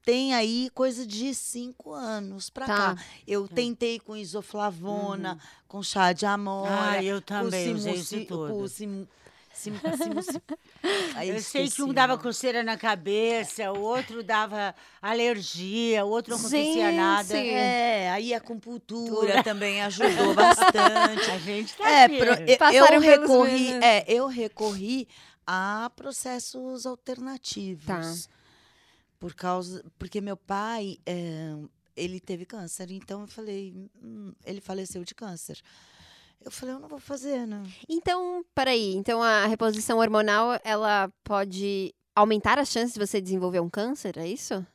[0.05, 2.77] Tem aí coisa de cinco anos pra Tá.
[2.97, 3.05] cá.
[3.27, 5.39] Eu tentei com isoflavona,
[5.69, 6.91] com chá de amora.
[6.91, 8.53] Ah, eu com também usei isso tudo.
[8.53, 9.07] com sim-
[9.55, 10.43] sim- simuci-
[11.15, 16.09] Aí Eu sei que esqueci um dava coceira na cabeça, o outro dava alergia, o
[16.09, 17.37] outro não acontecia nada.
[17.39, 20.73] É, aí a acupuntura também ajudou bastante.
[21.31, 25.07] A gente tá É, pro- eu- eu recorri, é, eu recorri
[25.47, 27.85] a processos alternativos.
[27.87, 28.03] Tá.
[29.23, 31.55] Por causa, porque meu pai, é,
[31.95, 35.63] ele teve câncer, então eu falei, hum, ele faleceu de câncer.
[36.45, 37.63] Eu falei, eu não vou fazer, né?
[37.89, 38.97] Então, peraí.
[38.97, 44.27] Então a reposição hormonal, ela pode aumentar as chances de você desenvolver um câncer, é
[44.27, 44.67] isso?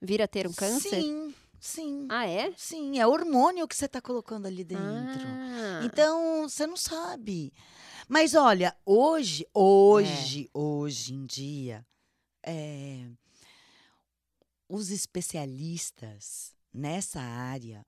[0.00, 0.90] Vir a ter um câncer?
[0.90, 2.52] Sim, sim, Ah, é?
[2.56, 4.84] sim, é hormônio que você está colocando ali dentro.
[5.26, 5.80] Ah.
[5.82, 7.52] Então, você não sabe.
[8.08, 11.84] Mas olha, hoje, hoje, hoje em dia,
[12.46, 13.04] é,
[14.68, 17.84] os especialistas nessa área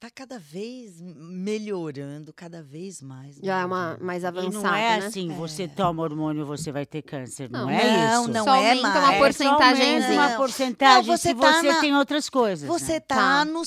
[0.00, 3.36] tá cada vez melhorando, cada vez mais.
[3.36, 4.04] Já é uma melhorando.
[4.04, 5.06] mais E avançada, não é né?
[5.06, 5.34] assim, É.
[5.34, 7.48] você toma hormônio, você vai ter câncer.
[7.50, 8.32] Não, Não, é não, isso.
[8.32, 9.00] não Só é aumenta uma mais.
[10.10, 10.36] É uma Não.
[10.36, 12.68] porcentagem Não, você se tá você na- tem outras coisas.
[12.68, 13.00] Você né?
[13.00, 13.44] tá, Tá.
[13.46, 13.62] No,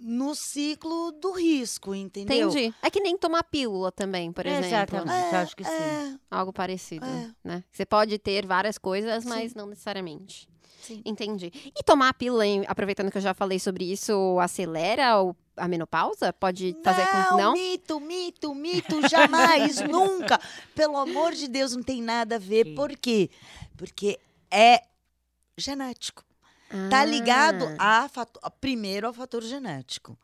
[0.00, 2.48] no ciclo do risco, entendeu?
[2.48, 2.74] Entendi.
[2.80, 4.66] É que nem tomar pílula também, por exemplo.
[4.96, 5.70] Exatamente, É, acho que sim.
[5.70, 7.30] é, Algo parecido, É.
[7.44, 7.64] né?
[7.70, 9.28] Você pode ter várias coisas, Sim.
[9.28, 10.48] mas não necessariamente.
[10.80, 11.02] Sim.
[11.04, 11.52] Entendi.
[11.76, 16.32] E tomar a pílula, aproveitando que eu já falei sobre isso, acelera o- a menopausa?
[16.32, 17.16] Pode fazer com...
[17.16, 17.52] Não, Não?
[17.52, 20.40] mito, mito, mito, jamais, nunca.
[20.74, 22.64] Pelo amor de Deus, não tem nada a ver.
[22.66, 22.74] Sim.
[22.74, 23.28] Por quê?
[23.76, 24.18] Porque
[24.50, 24.82] é
[25.56, 26.24] genético.
[26.90, 30.18] Tá ligado Ah, a fato- primeiro ao fator genético.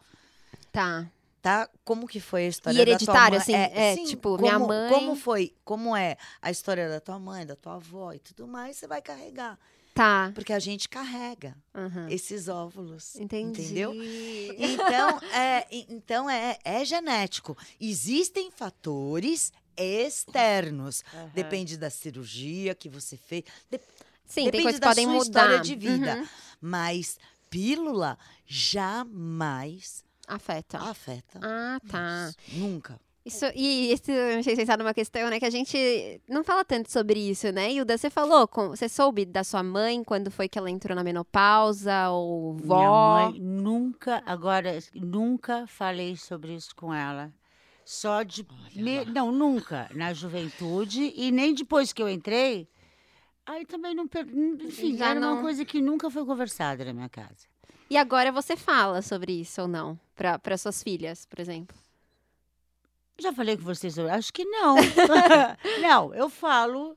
[0.70, 1.06] Tá.
[1.40, 1.68] Tá?
[1.84, 3.64] Como que foi a história E hereditário, da tua mãe?
[3.66, 7.44] assim, é, tipo, como, minha mãe- Como foi, como é a história da tua mãe,
[7.46, 9.58] da tua avó e tudo mais, você vai carregar.
[9.94, 10.32] Tá.
[10.34, 12.08] Porque a gente carrega Aham.
[12.10, 13.14] esses óvulos.
[13.14, 13.62] Entendi.
[13.62, 13.92] Entendeu?
[13.94, 17.56] Então, é, então é, é genético.
[17.80, 21.04] Existem fatores externos.
[21.14, 21.30] Aham.
[21.32, 23.44] Depende da cirurgia que você fez.
[23.70, 23.80] de-
[24.26, 25.22] Sim, depende da sua mudar.
[25.22, 26.16] história de vida.
[26.16, 26.28] Uhum.
[26.60, 27.16] Mas
[27.48, 30.78] pílula jamais Afeta.
[30.78, 31.38] afeta.
[31.42, 32.30] Ah, tá.
[32.30, 32.58] Isso.
[32.58, 32.98] Nunca.
[33.24, 35.40] Isso, e isso, não sei se vocês sabem uma questão, né?
[35.40, 37.72] Que a gente não fala tanto sobre isso, né?
[37.72, 41.02] Hilda, você falou, com, você soube da sua mãe quando foi que ela entrou na
[41.02, 43.14] menopausa, ou Minha vó?
[43.30, 47.32] mãe nunca, agora, nunca falei sobre isso com ela.
[47.82, 48.46] Só de.
[48.74, 49.88] me- não, nunca.
[49.94, 52.68] Na juventude e nem depois que eu entrei.
[53.46, 54.06] Aí também não.
[54.08, 54.26] per-
[54.62, 57.46] Enfim, Já era não- uma coisa que nunca foi conversada na minha casa.
[57.90, 59.98] E agora você fala sobre isso ou não?
[60.14, 61.76] Para suas filhas, por exemplo.
[63.18, 64.10] Já falei com vocês sobre.
[64.10, 64.76] Acho que não.
[65.80, 66.96] não, eu falo.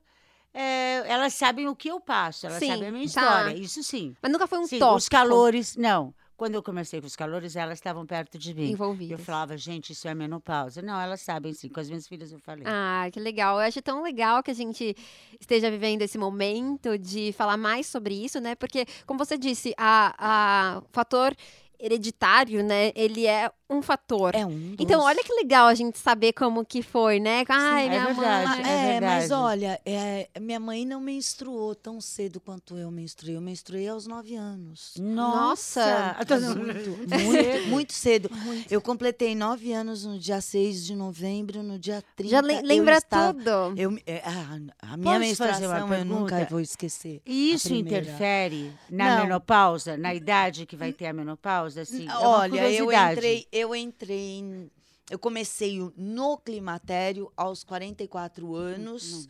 [0.53, 3.22] é, elas sabem o que eu passo, elas Sim, sabem a minha tá.
[3.22, 3.57] história.
[3.57, 4.15] Isso sim.
[4.22, 6.13] Mas nunca foi um sim tópico os calores, não.
[6.36, 8.78] Quando eu comecei com os calores, elas estavam perto de mim.
[8.99, 10.84] E eu falava, gente, isso é menopausa.
[10.84, 11.68] Não, elas sabem sim.
[11.68, 12.63] Com as minhas filhas eu falei.
[12.68, 13.55] Ah, que legal.
[13.59, 14.95] Eu acho tão legal que a gente
[15.39, 18.53] esteja vivendo esse momento de falar mais sobre isso, né?
[18.53, 21.36] Porque, como você disse, a, a o fator
[21.80, 22.92] hereditário, né?
[22.96, 24.34] Ele é um fator.
[24.34, 24.76] É um.
[24.80, 27.44] Então, dos- olha que legal a gente saber como que foi, né?
[27.50, 28.62] Ai, é minha verdade.
[28.62, 28.72] mãe.
[28.72, 33.36] É é, mas olha, é, minha mãe não menstruou tão cedo quanto eu menstruei.
[33.36, 34.94] Eu menstruei aos nove anos.
[34.98, 36.16] Nossa!
[36.56, 36.90] Muito,
[37.24, 38.30] muito, muito cedo.
[38.70, 42.32] Eu completei nove anos no dia 6 de novembro, no dia 30.
[42.32, 43.50] Já le- eu lembra estava- tudo.
[43.80, 47.22] Eu, é, a, a minha Posso menstruação eu nunca vou esquecer.
[47.26, 49.24] E isso interfere na Não.
[49.24, 51.66] menopausa, na idade que vai ter a menopausa?
[51.76, 53.13] Assim, é uma Olha, eu curiosidade.
[53.20, 54.72] entrei, eu entrei em-
[55.09, 59.28] Eu comecei o- no climatério aos 44 anos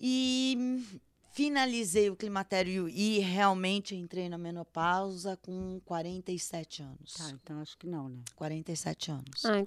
[0.00, 0.80] e
[1.32, 7.14] finalizei o climatério e realmente entrei na menopausa com 47 anos.
[7.14, 8.18] Tá, então acho que não, né?
[8.36, 9.44] 47 anos.
[9.44, 9.66] Ai.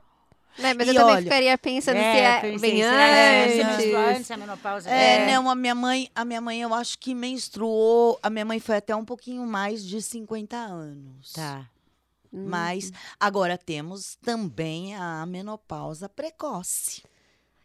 [0.59, 3.67] Né, mas E eu também olha- ficaria pensando se É, é pensei, bem você antes.
[3.67, 4.89] menstruou antes da menopausa?
[4.89, 8.59] É, não, a minha mãe, a minha mãe eu acho que menstruou, a minha mãe
[8.59, 11.33] foi até um pouquinho mais de 50 anos.
[11.33, 11.69] Tá.
[12.31, 12.45] Hum.
[12.47, 17.03] Mas agora temos também a menopausa precoce,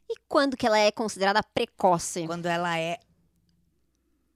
[0.09, 2.27] E quando que ela é considerada precoce?
[2.27, 2.99] quando ela é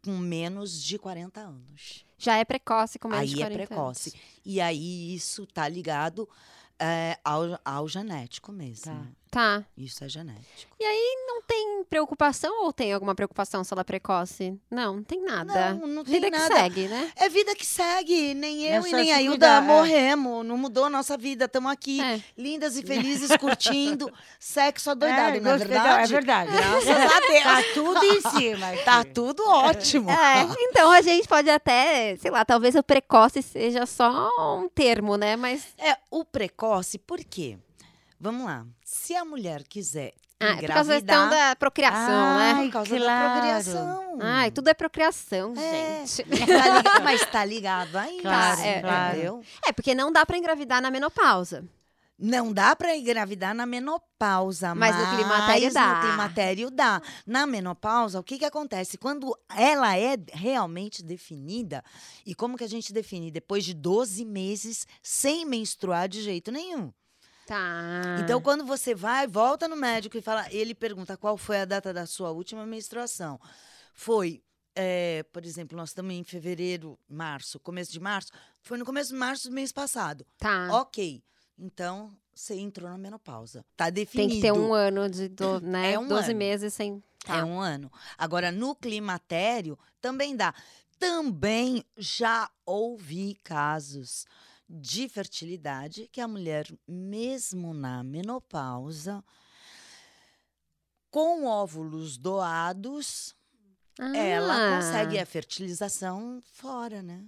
[0.05, 2.05] com menos de 40 anos.
[2.18, 4.11] Já é precoce, com menos de aí é 40 precoce.
[4.11, 4.20] anos.
[4.45, 6.29] E aí isso tá ligado
[6.79, 8.85] é, ao, ao genético mesmo.
[8.85, 9.07] Tá.
[9.31, 9.64] Tá.
[9.77, 10.74] Isso é genético.
[11.27, 14.59] Não tem preocupação ou tem alguma preocupação se ela é precoce?
[14.70, 15.74] Não, não tem nada.
[15.74, 16.49] Não, não tem Vida nada.
[16.55, 17.12] que segue, né?
[17.16, 18.35] É vida que segue.
[18.35, 19.66] Nem É eu e nem se a Hilda cuidar, é.
[19.66, 20.47] morremos.
[20.47, 21.45] Não mudou a nossa vida.
[21.45, 22.20] Estamos aqui, É.
[22.39, 24.11] lindas e felizes, curtindo
[24.41, 26.12] sexo adoidado, não é gostei da- verdade?
[26.12, 26.53] É verdade.
[26.53, 27.43] Graças a Deus.
[27.45, 28.68] Tá tudo em cima.
[28.70, 28.85] aqui.
[28.85, 30.11] Tá tudo ótimo.
[30.11, 35.16] É, então a gente pode até, sei lá, talvez o precoce seja só um termo,
[35.16, 35.37] né?
[35.37, 37.59] Mas É, o precoce, por quê?
[38.19, 38.67] Vamos lá.
[38.85, 42.64] Se a mulher quiser ah, é por causa da questão engravidar, da procriação, Ai, né?
[42.64, 43.25] por causa claro.
[43.25, 44.19] da procriação.
[44.21, 46.07] Ai, tudo é procriação, É.
[46.07, 46.25] gente.
[46.47, 49.12] Tá Mas tá ligado aí, Claro, é, claro.
[49.14, 49.45] entendeu?
[49.67, 51.64] É, porque não dá pra engravidar na menopausa.
[52.19, 55.95] Não dá para engravidar na menopausa, Mas mas, no climatério dá.
[55.95, 57.03] No climatério dá.
[57.27, 58.97] Na menopausa, o que, que acontece?
[58.97, 61.85] Quando ela é realmente definida,
[62.25, 63.31] e como que a gente define?
[63.31, 66.91] Depois de 12 meses sem menstruar de jeito nenhum.
[67.47, 68.19] Tá.
[68.21, 71.95] Então, quando você vai, volta no médico e fala, ele pergunta qual foi a data
[71.95, 73.41] da sua última menstruação.
[73.95, 74.43] Foi,
[74.75, 78.33] é, por exemplo, nós estamos em fevereiro, março, começo de março.
[78.63, 80.27] Foi no começo de março do mês passado.
[80.39, 80.69] Tá.
[80.73, 81.23] Ok.
[81.57, 83.65] Então, você entrou na menopausa.
[83.77, 84.35] Tá Tem definido.
[84.35, 85.93] que ter um ano de do, né?
[85.93, 86.39] É um 12 ano.
[86.39, 87.01] meses sem.
[87.25, 87.39] Tá.
[87.39, 87.91] É um ano.
[88.19, 90.53] Agora, no climatério, também dá.
[90.99, 94.27] Também já ouvi casos
[94.69, 99.23] de fertilidade que a mulher, mesmo na menopausa,
[101.11, 103.35] com óvulos doados,
[104.14, 107.25] ela Ah, consegue a fertilização fora, né?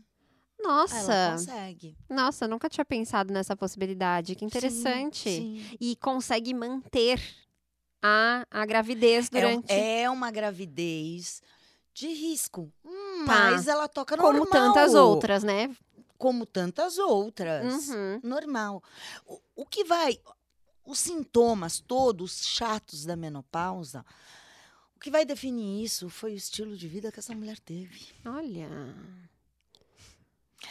[0.61, 1.97] Ela Nossa, consegue.
[2.11, 4.35] nossa, nunca tinha pensado nessa possibilidade.
[4.35, 5.31] Que interessante.
[5.31, 5.77] Sim, sim.
[5.81, 7.21] E consegue manter
[8.03, 9.73] a, a gravidez É durante.
[9.73, 11.41] É, uma gravidez
[11.95, 12.91] de risco, Tá.
[13.27, 14.47] mas ela toca como normal.
[14.47, 15.75] tantas outras, né?
[16.19, 17.89] Como tantas outras.
[17.89, 18.21] Uhum.
[18.23, 18.83] Normal.
[19.25, 20.19] O, o que vai.
[20.85, 24.05] Os sintomas todos chatos da menopausa,
[24.97, 28.09] o que vai definir isso foi o estilo de vida que essa mulher teve.
[28.25, 28.69] Olha.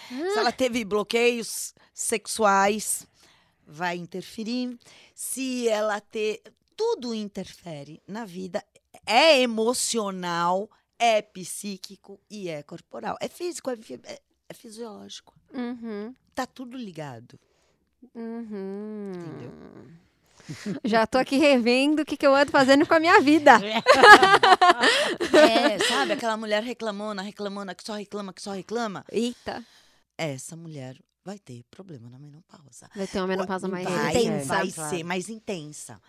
[0.10, 3.08] Se ela teve bloqueios sexuais,
[3.66, 4.78] vai interferir.
[5.16, 6.42] Se ela ter.
[6.76, 8.64] Tudo interfere na vida.
[9.06, 10.70] É emocional,
[11.00, 13.18] é psíquico e é corporal.
[13.20, 15.34] É físico, é, é- é fisiológico.
[15.54, 16.14] Uhum.
[16.36, 17.40] Tá tudo ligado.
[18.16, 19.12] Uhum.
[19.16, 19.52] Entendeu?
[20.84, 23.54] Já tô aqui revendo o que, que eu ando fazendo com a minha vida.
[25.34, 26.14] É, sabe?
[26.14, 29.04] Aquela mulher reclamona, reclamona, que só reclama, que só reclama.
[29.12, 29.66] Eita,
[30.18, 32.90] Essa mulher vai ter problema na menopausa.
[32.96, 34.46] vai ter uma menopausa mais vai, intensa.
[34.48, 34.90] vai Claro.
[34.96, 36.02] ser mais intensa.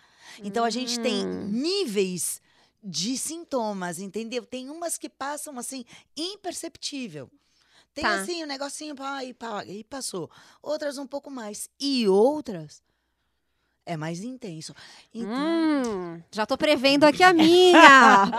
[0.43, 1.45] Então a gente tem Hum.
[1.47, 2.41] níveis
[2.83, 4.45] de sintomas, entendeu?
[4.45, 5.83] Tem umas que passam assim
[6.15, 7.29] imperceptível.
[7.93, 8.15] Tem Tá.
[8.21, 10.29] assim o negocinho pá, e, pá, e passou.
[10.61, 12.81] Outras um pouco mais e outras
[13.85, 14.73] é mais intenso.
[15.13, 18.29] Então, Hum, já tô prevendo aqui a minha.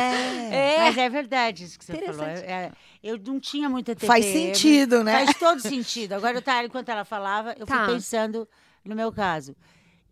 [0.00, 0.78] é, É.
[0.78, 2.24] Mas é verdade isso que você falou.
[2.24, 2.72] É- é,
[3.02, 4.06] eu não tinha muita TPM.
[4.08, 5.24] faz sentido, né?
[5.24, 6.14] Faz todo sentido.
[6.14, 7.84] Agora, eu tava, enquanto ela falava, eu Tá.
[7.84, 8.48] fui pensando
[8.84, 9.54] no meu caso.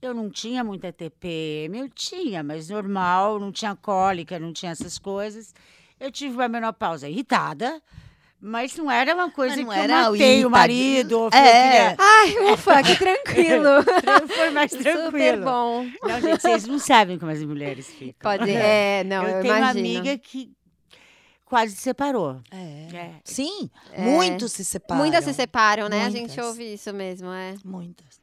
[0.01, 4.97] Eu não tinha muita TPM, eu tinha, mas normal, não tinha cólica, não tinha essas
[4.97, 5.53] coisas.
[5.99, 7.82] Eu tive uma menopausa irritada,
[8.41, 11.28] mas não era uma coisa não que era eu o matei o marido.
[11.34, 11.97] É.
[11.99, 13.68] Ai, ufa, que tranquilo.
[14.34, 15.45] Foi mais Super tranquilo.
[15.45, 15.86] bom.
[16.03, 18.30] Não, gente, vocês não sabem como as mulheres ficam.
[18.30, 19.80] Pode, é, não, eu, eu tenho uma imagino.
[20.01, 20.53] amiga que
[21.45, 22.41] quase se separou.
[22.51, 22.97] É.
[22.97, 23.11] É.
[23.24, 24.03] Sim, É.
[24.03, 25.01] muitos se separam.
[25.01, 26.05] Muitas se separam, né?
[26.05, 26.47] A gente Muitas.
[26.47, 27.55] ouve isso mesmo, é.
[27.64, 28.18] Muitas.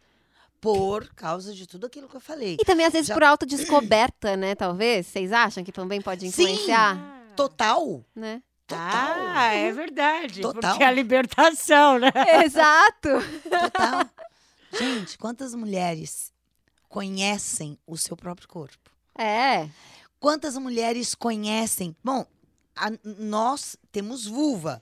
[0.61, 2.57] Por causa de tudo aquilo que eu falei.
[2.59, 4.55] E também, às vezes, Já- por autodescoberta, né?
[4.55, 5.05] Talvez.
[5.07, 6.27] Vocês acham que também pode Sim.
[6.43, 6.97] influenciar?
[7.35, 8.03] Total.
[8.15, 8.41] Né?
[8.67, 9.15] Total.
[9.35, 10.41] Ah, é verdade.
[10.41, 10.71] Total.
[10.71, 12.11] Porque é a libertação, né?
[12.43, 13.09] Exato.
[13.49, 14.09] Total.
[14.77, 16.33] Gente, quantas mulheres
[16.89, 18.89] conhecem o seu próprio corpo?
[19.17, 19.67] É.
[20.19, 21.95] Quantas mulheres conhecem?
[22.03, 22.25] Bom,
[22.75, 24.81] a- nós temos vulva.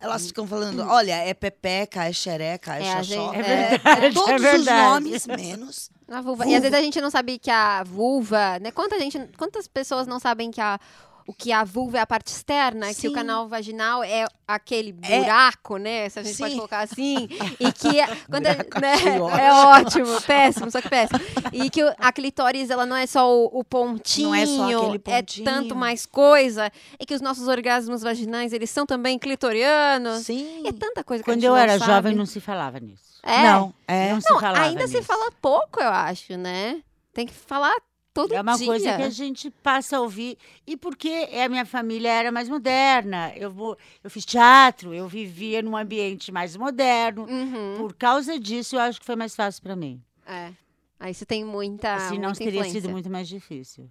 [0.00, 3.32] Elas ficam falando, olha, é pepeca, é xereca, é, É, xoxó.
[3.32, 5.90] gente- É verdade, todos é os nomes, menos.
[6.08, 6.44] A vulva.
[6.44, 8.72] E às vezes a gente não sabe que a vulva, né?
[8.72, 10.78] Quanta gente, quantas pessoas não sabem que a
[11.26, 13.12] o que a vulva é a parte externa, que o Sim.
[13.12, 15.18] canal vaginal é aquele É.
[15.20, 16.08] buraco, né?
[16.08, 16.56] Se a gente pode Sim.
[16.56, 17.28] colocar assim.
[17.60, 21.20] e que, a- quando a- Buraco, né, achei é ótimo, péssimo, só que péssimo.
[21.52, 24.96] E que a clitóris, ela não é só o, o pontinho, Não é só aquele
[24.96, 25.44] é pontinho.
[25.44, 26.70] tanto mais coisa.
[26.98, 30.26] E que os nossos orgasmos vaginais, eles são também clitorianos.
[30.26, 30.62] Sim.
[30.64, 31.92] E é tanta coisa que a Quando gente eu era sabe.
[31.92, 33.02] jovem, não se falava nisso.
[33.22, 33.42] É.
[33.44, 34.12] Não, é.
[34.12, 35.06] Não se Não, falava ainda se nisso.
[35.06, 36.82] fala pouco, eu acho, né?
[37.14, 37.74] Tem que falar
[38.14, 38.66] todo É uma dia.
[38.66, 40.36] coisa que a gente passa a ouvir.
[40.66, 43.32] E porque a minha família era mais moderna.
[43.36, 47.22] Eu, eu fiz teatro, eu vivia num ambiente mais moderno.
[47.28, 50.02] Uhum, Por causa disso, eu acho que foi mais fácil para mim.
[50.26, 50.52] é.
[51.00, 52.80] Aí você tem muita, Senão muita teria influência.
[52.80, 53.90] sido muito mais difícil.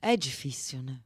[0.00, 0.96] É difícil, né?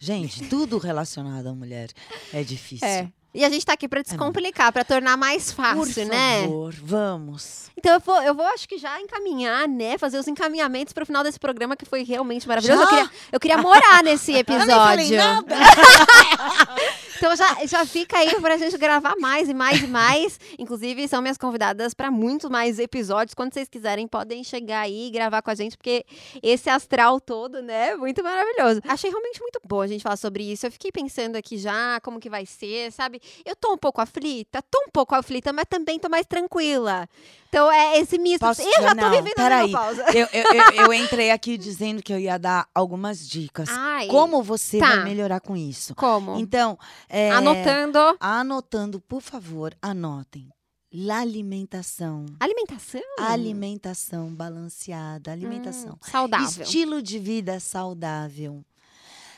[0.00, 1.90] Gente, tudo relacionado à mulher
[2.32, 2.84] é difícil.
[2.88, 3.12] É.
[3.38, 6.42] E a gente tá aqui pra descomplicar, pra tornar mais Por fácil, né?
[6.42, 7.70] favor, vamos.
[7.76, 9.96] Então eu vou, eu vou, acho que já encaminhar, né?
[9.96, 12.82] Fazer os encaminhamentos pro final desse programa que foi realmente maravilhoso.
[12.82, 14.74] Eu queria, eu queria morar nesse Eu episódio.
[14.74, 15.54] falei nada.
[17.18, 20.38] Então já, já fica aí pra gente gravar mais e mais e mais.
[20.56, 23.34] Inclusive, são minhas convidadas pra muito mais episódios.
[23.34, 26.06] Quando vocês quiserem, podem chegar aí e gravar com a gente, porque
[26.40, 28.80] esse astral todo, né, é muito maravilhoso.
[28.86, 30.64] Achei realmente muito bom a gente falar sobre isso.
[30.64, 33.20] Eu fiquei pensando aqui já como que vai ser, sabe?
[33.44, 37.08] Eu tô um pouco aflita, tô um pouco aflita, mas também tô mais tranquila.
[37.48, 38.40] Então é esse misto.
[38.40, 39.66] Posso eu já tô não, vivendo a peraí.
[39.66, 40.04] menopausa.
[40.16, 43.68] Eu, eu, eu, eu entrei aqui dizendo que eu ia dar algumas dicas.
[43.70, 44.88] Ai, Como você tá.
[44.96, 45.94] vai melhorar com isso?
[45.94, 46.38] Como?
[46.38, 47.98] Então, é, Anotando.
[48.20, 50.48] anotando, por favor, anotem.
[50.92, 52.24] La alimentação.
[52.40, 53.02] Alimentação?
[53.18, 55.92] Alimentação balanceada, alimentação.
[55.92, 56.64] Hum, saudável.
[56.64, 58.64] Estilo de vida saudável.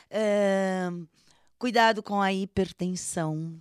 [0.09, 1.05] Ahn,
[1.59, 3.53] cuidado com a hipertensão.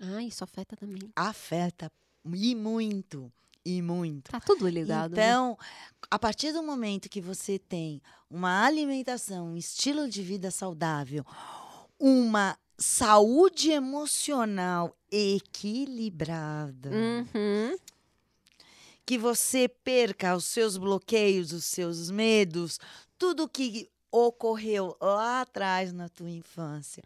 [0.00, 1.10] Ah, isso afeta também.
[1.14, 1.90] Afeta
[2.24, 3.30] e muito,
[3.64, 4.30] e muito.
[4.30, 5.14] Tá tudo ligado.
[5.14, 5.22] né?
[5.22, 5.58] Então,
[6.10, 11.24] a partir do momento que você tem uma alimentação, um estilo de vida saudável,
[11.98, 16.90] uma saúde emocional equilibrada.
[16.90, 17.76] Uhum.
[19.04, 22.78] Que você perca os seus bloqueios, os seus medos,
[23.18, 27.02] tudo que ocorreu lá atrás na tua infância.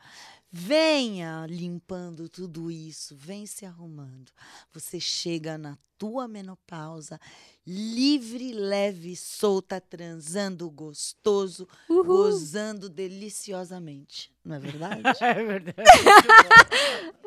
[0.57, 4.31] Venha limpando tudo isso, vem se arrumando.
[4.73, 7.19] Você chega na tua menopausa
[7.67, 12.05] livre, leve, solta, transando gostoso, Uhul.
[12.05, 14.33] gozando deliciosamente.
[14.45, 15.03] Não é verdade?
[15.21, 15.75] É verdade.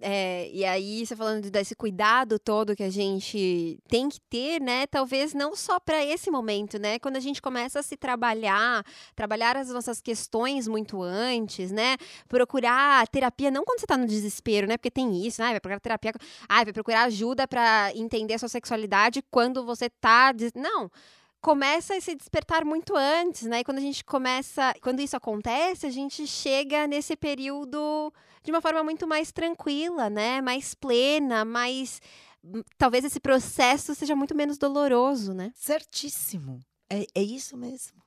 [0.00, 4.86] É, e aí, você falando desse cuidado todo que a gente tem que ter, né?
[4.86, 6.98] Talvez não só para esse momento, né?
[6.98, 8.84] Quando a gente começa a se trabalhar,
[9.14, 11.96] trabalhar as nossas questões muito antes, né?
[12.28, 14.76] Procurar terapia, não quando você tá no desespero, né?
[14.76, 15.50] Porque tem isso, né?
[15.50, 16.12] Vai procurar terapia,
[16.48, 20.32] ah, vai procurar ajuda para entender a sua sexualidade quando você tá.
[20.32, 20.90] des- Não.
[21.40, 23.60] Começa a se despertar muito antes, né?
[23.60, 24.74] E quando a gente começa.
[24.82, 28.12] Quando isso acontece, a gente chega nesse período
[28.48, 30.40] de uma forma muito mais tranquila, né?
[30.40, 32.00] Mais plena, mais.
[32.42, 35.52] hum, Talvez esse processo seja muito menos doloroso, né?
[35.54, 36.58] Certíssimo.
[36.88, 37.98] É, é isso mesmo.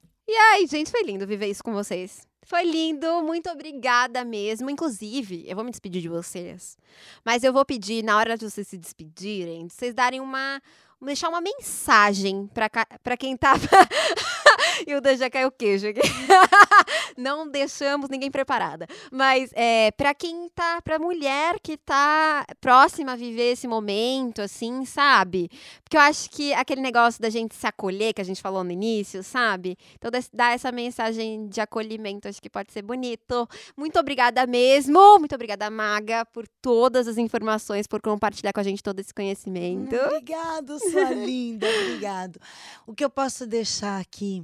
[0.51, 2.25] Ai, gente, foi lindo viver isso com vocês.
[2.43, 4.67] Foi lindo, muito obrigada mesmo.
[4.69, 6.75] Inclusive, eu vou me despedir de vocês.
[7.23, 10.59] Mas eu vou pedir, na hora de vocês se despedirem, de vocês darem uma.
[10.99, 13.15] deixar uma mensagem pra, ca- pra
[14.82, 14.91] quem tá.
[14.91, 16.01] Hilda já caiu o queijo aqui.
[17.17, 18.88] Não deixamos ninguém preparada.
[19.11, 20.82] Mas é, para quem tá.
[20.82, 25.49] Pra mulher que tá próxima a viver esse momento, assim, sabe?
[25.84, 28.71] Porque eu acho que aquele negócio da gente se acolher, que a gente falou no
[28.71, 29.77] início, sabe?
[29.95, 33.47] Então, dar essa mensagem de acolhimento, acho que pode ser bonito.
[33.77, 35.19] Muito obrigada mesmo.
[35.19, 39.95] Muito obrigada, Maga, por todas as informações, por compartilhar com a gente todo esse conhecimento.
[39.95, 42.39] Obrigado, sua linda, obrigado.
[42.88, 44.43] O que eu posso deixar aqui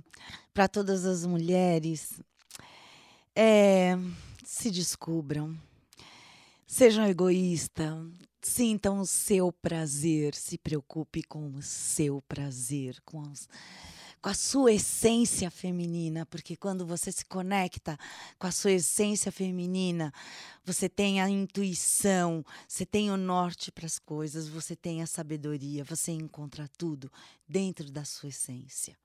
[0.53, 2.21] para todas as mulheres
[3.35, 3.97] é
[4.43, 5.55] se descubram,
[6.65, 7.95] sejam egoístas,
[8.41, 13.47] sintam o seu prazer, se preocupe com o seu prazer, com os-
[14.21, 17.97] com a sua essência feminina, porque quando você se conecta
[18.39, 20.11] com a sua essência feminina,
[20.65, 25.83] você tem a intuição, você tem o norte para as coisas, você tem a sabedoria,
[25.83, 27.11] você encontra tudo
[27.47, 28.97] dentro da sua essência.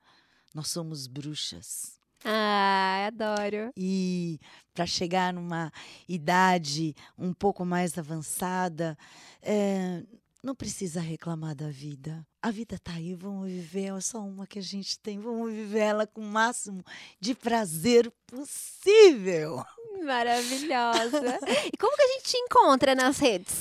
[0.53, 1.97] Nós somos bruxas.
[2.23, 3.71] Ai, adoro.
[3.75, 4.39] E
[4.73, 5.71] para chegar numa
[6.07, 8.97] idade um pouco mais avançada,
[9.41, 10.03] eh,
[10.41, 12.25] não precisa reclamar da vida.
[12.41, 15.79] A vida tá aí, vamos viver, é só uma que a gente tem, vamos viver
[15.79, 16.83] ela com o máximo
[17.19, 19.65] de prazer possível.
[20.03, 21.39] Maravilhosa.
[21.71, 23.55] e como que a gente te encontra nas redes?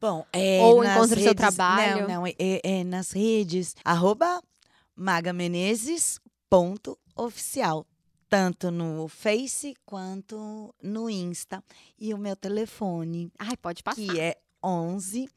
[0.00, 2.02] Bom, é Ou encontra o seu trabalho.
[2.06, 4.42] Não, não, é, é nas redes, arroba
[6.50, 7.86] magamenezes.oficial.
[8.28, 11.62] Tanto no Face quanto no Insta.
[11.98, 13.96] E o meu telefone, Ai, pode passar.
[13.96, 15.28] que é 11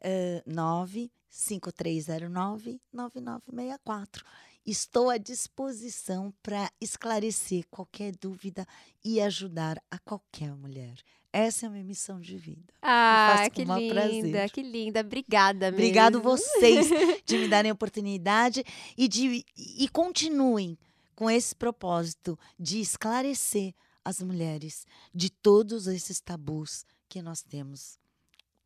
[0.00, 4.24] eh, 9 5309 9964.
[4.66, 8.66] Estou à disposição para esclarecer qualquer dúvida
[9.02, 10.94] e ajudar a qualquer mulher.
[11.36, 12.72] Essa é a minha missão de vida.
[12.80, 14.50] Ah, que linda, prazer.
[14.50, 15.00] que linda.
[15.00, 15.78] Obrigada mesmo.
[15.78, 16.86] Obrigado vocês
[17.26, 18.64] de me darem a oportunidade
[18.96, 20.78] e de e continuem
[21.16, 23.74] com esse propósito de esclarecer
[24.04, 27.98] as mulheres de todos esses tabus que nós temos.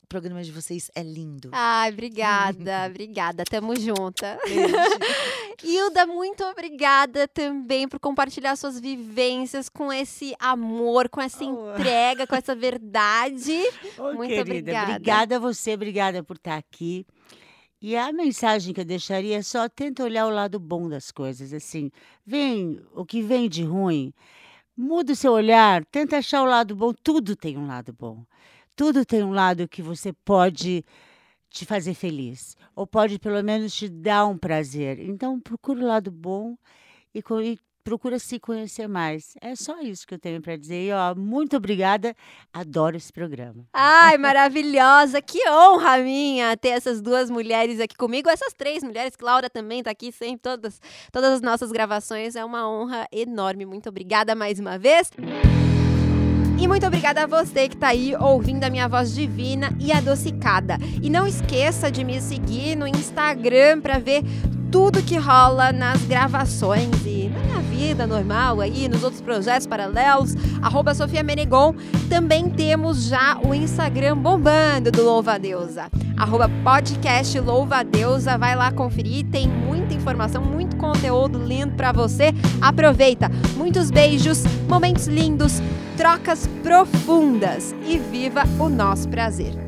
[0.08, 1.50] O programa de vocês é lindo.
[1.52, 3.44] Ai, obrigada, obrigada.
[3.44, 4.38] Tamo junta.
[5.62, 11.72] Hilda, muito obrigada também por compartilhar suas vivências com esse amor, com essa Oh.
[11.74, 13.52] entrega, com essa verdade.
[13.98, 14.92] Ô, Muito querida, obrigada.
[14.92, 17.04] Obrigada a você, obrigada por estar aqui.
[17.78, 21.52] E a mensagem que eu deixaria é só tenta olhar o lado bom das coisas,
[21.52, 21.90] assim.
[22.26, 24.10] Vem o que vem de ruim,
[24.74, 26.94] muda o seu olhar, tenta achar o lado bom.
[26.94, 28.24] Tudo tem um lado bom.
[28.78, 30.84] Tudo tem um lado que você pode
[31.50, 35.00] te fazer feliz, ou pode pelo menos te dar um prazer.
[35.00, 36.56] Então procura o lado bom
[37.12, 39.34] e, e procura se conhecer mais.
[39.40, 40.80] É só isso que eu tenho para dizer.
[40.80, 42.14] E, ó, muito obrigada.
[42.52, 43.66] Adoro esse programa.
[43.72, 45.20] Ai, maravilhosa.
[45.20, 48.30] Que honra minha ter essas duas mulheres aqui comigo.
[48.30, 52.36] Essas três mulheres, Laura também tá aqui sempre, todas, todas as nossas gravações.
[52.36, 53.66] É uma honra enorme.
[53.66, 55.10] Muito obrigada mais uma vez.
[56.60, 60.76] E muito obrigada a você que tá aí ouvindo a minha voz divina e adocicada.
[61.00, 64.24] E não esqueça de me seguir no Instagram para ver
[64.70, 70.34] tudo que rola nas gravações e na minha vida normal aí, nos outros projetos paralelos,
[70.62, 71.74] arroba Sofia Menegon.
[72.08, 78.36] Também temos já o Instagram bombando do Louva Deusa, arroba podcast Louva Deusa.
[78.36, 82.34] Vai lá conferir, tem muita informação, muito conteúdo lindo para você.
[82.60, 85.62] Aproveita, muitos beijos, momentos lindos,
[85.96, 89.67] trocas profundas e viva o nosso prazer.